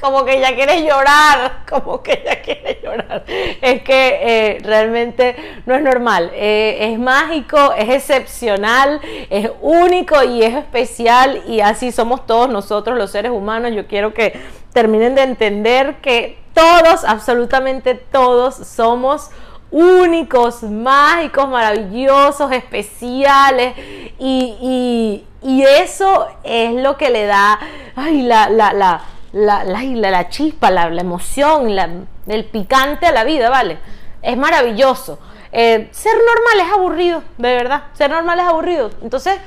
como 0.00 0.24
que 0.24 0.40
ya 0.40 0.54
quieres 0.54 0.82
llorar, 0.82 1.64
como 1.68 2.02
que 2.02 2.22
ya 2.24 2.40
quieres 2.40 2.82
llorar. 2.82 3.24
Es 3.60 3.82
que 3.82 4.18
eh, 4.22 4.58
realmente 4.62 5.36
no 5.66 5.74
es 5.74 5.82
normal, 5.82 6.30
eh, 6.34 6.90
es 6.92 6.98
mágico, 6.98 7.72
es 7.76 7.88
excepcional, 7.88 9.00
es 9.28 9.50
único 9.60 10.22
y 10.22 10.42
es 10.42 10.54
especial 10.54 11.42
y 11.46 11.60
así 11.60 11.92
somos 11.92 12.26
todos 12.26 12.48
nosotros 12.48 12.96
los 12.96 13.10
seres 13.10 13.30
humanos. 13.30 13.72
Yo 13.74 13.86
quiero 13.86 14.14
que 14.14 14.40
terminen 14.72 15.14
de 15.14 15.22
entender 15.22 15.96
que 15.96 16.38
todos, 16.54 17.04
absolutamente 17.04 17.94
todos, 17.94 18.54
somos 18.54 19.30
únicos, 19.70 20.62
mágicos, 20.62 21.48
maravillosos, 21.48 22.50
especiales 22.52 23.74
y, 24.18 25.24
eso 25.42 26.26
es 26.44 26.74
lo 26.74 26.98
que 26.98 27.08
le 27.08 27.24
da 27.24 27.58
ay, 27.96 28.22
la, 28.22 28.50
la, 28.50 28.72
la, 28.74 29.02
la, 29.32 30.28
chispa, 30.28 30.70
la, 30.70 30.88
emoción, 30.88 32.08
el 32.26 32.44
picante 32.46 33.06
a 33.06 33.12
la 33.12 33.24
vida, 33.24 33.50
¿vale? 33.50 33.78
Es 34.22 34.36
maravilloso. 34.36 35.18
Eh, 35.52 35.88
ser 35.92 36.14
normal 36.14 36.66
es 36.66 36.72
aburrido, 36.72 37.22
de 37.38 37.54
verdad. 37.54 37.84
Ser 37.94 38.10
normal 38.10 38.38
es 38.38 38.46
aburrido. 38.46 38.90
Entonces, 39.02 39.38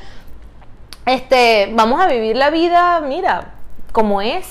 este, 1.05 1.69
vamos 1.73 2.01
a 2.01 2.07
vivir 2.07 2.35
la 2.35 2.49
vida, 2.49 3.01
mira, 3.01 3.53
como 3.91 4.21
es, 4.21 4.47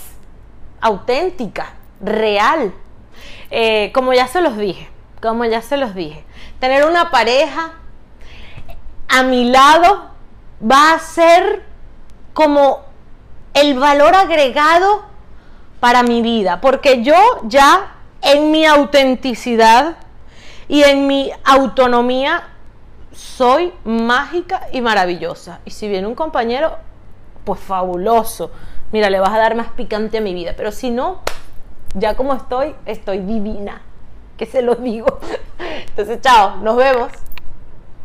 auténtica, 0.80 1.74
real. 2.00 2.72
Eh, 3.50 3.90
como 3.94 4.12
ya 4.12 4.26
se 4.26 4.40
los 4.40 4.56
dije, 4.56 4.88
como 5.20 5.44
ya 5.44 5.60
se 5.60 5.76
los 5.76 5.94
dije, 5.94 6.24
tener 6.58 6.86
una 6.86 7.10
pareja 7.10 7.72
a 9.08 9.22
mi 9.22 9.50
lado 9.50 10.10
va 10.62 10.94
a 10.94 10.98
ser 10.98 11.66
como 12.32 12.80
el 13.52 13.78
valor 13.78 14.14
agregado 14.14 15.11
para 15.82 16.04
mi 16.04 16.22
vida, 16.22 16.60
porque 16.60 17.02
yo 17.02 17.16
ya 17.42 17.96
en 18.20 18.52
mi 18.52 18.64
autenticidad 18.64 19.96
y 20.68 20.84
en 20.84 21.08
mi 21.08 21.32
autonomía 21.44 22.44
soy 23.10 23.72
mágica 23.82 24.68
y 24.70 24.80
maravillosa. 24.80 25.58
Y 25.64 25.72
si 25.72 25.88
viene 25.88 26.06
un 26.06 26.14
compañero, 26.14 26.76
pues 27.44 27.58
fabuloso. 27.58 28.52
Mira, 28.92 29.10
le 29.10 29.18
vas 29.18 29.30
a 29.30 29.38
dar 29.38 29.56
más 29.56 29.72
picante 29.72 30.18
a 30.18 30.20
mi 30.20 30.34
vida, 30.34 30.54
pero 30.56 30.70
si 30.70 30.90
no, 30.90 31.22
ya 31.94 32.14
como 32.14 32.32
estoy, 32.34 32.76
estoy 32.86 33.18
divina 33.18 33.82
que 34.36 34.46
se 34.46 34.62
lo 34.62 34.76
digo. 34.76 35.18
Entonces, 35.88 36.20
chao, 36.20 36.58
nos 36.58 36.76
vemos. 36.76 37.10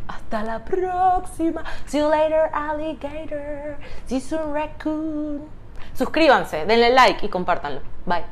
Hasta 0.08 0.42
la 0.42 0.64
próxima. 0.64 1.62
See 1.86 2.00
you 2.00 2.10
later, 2.10 2.50
alligator. 2.52 3.76
See 4.06 4.16
you 4.16 4.20
soon, 4.20 4.52
raccoon. 4.52 5.57
Suscríbanse, 5.92 6.64
denle 6.66 6.90
like 6.90 7.26
y 7.26 7.28
compártanlo. 7.28 7.80
Bye. 8.06 8.24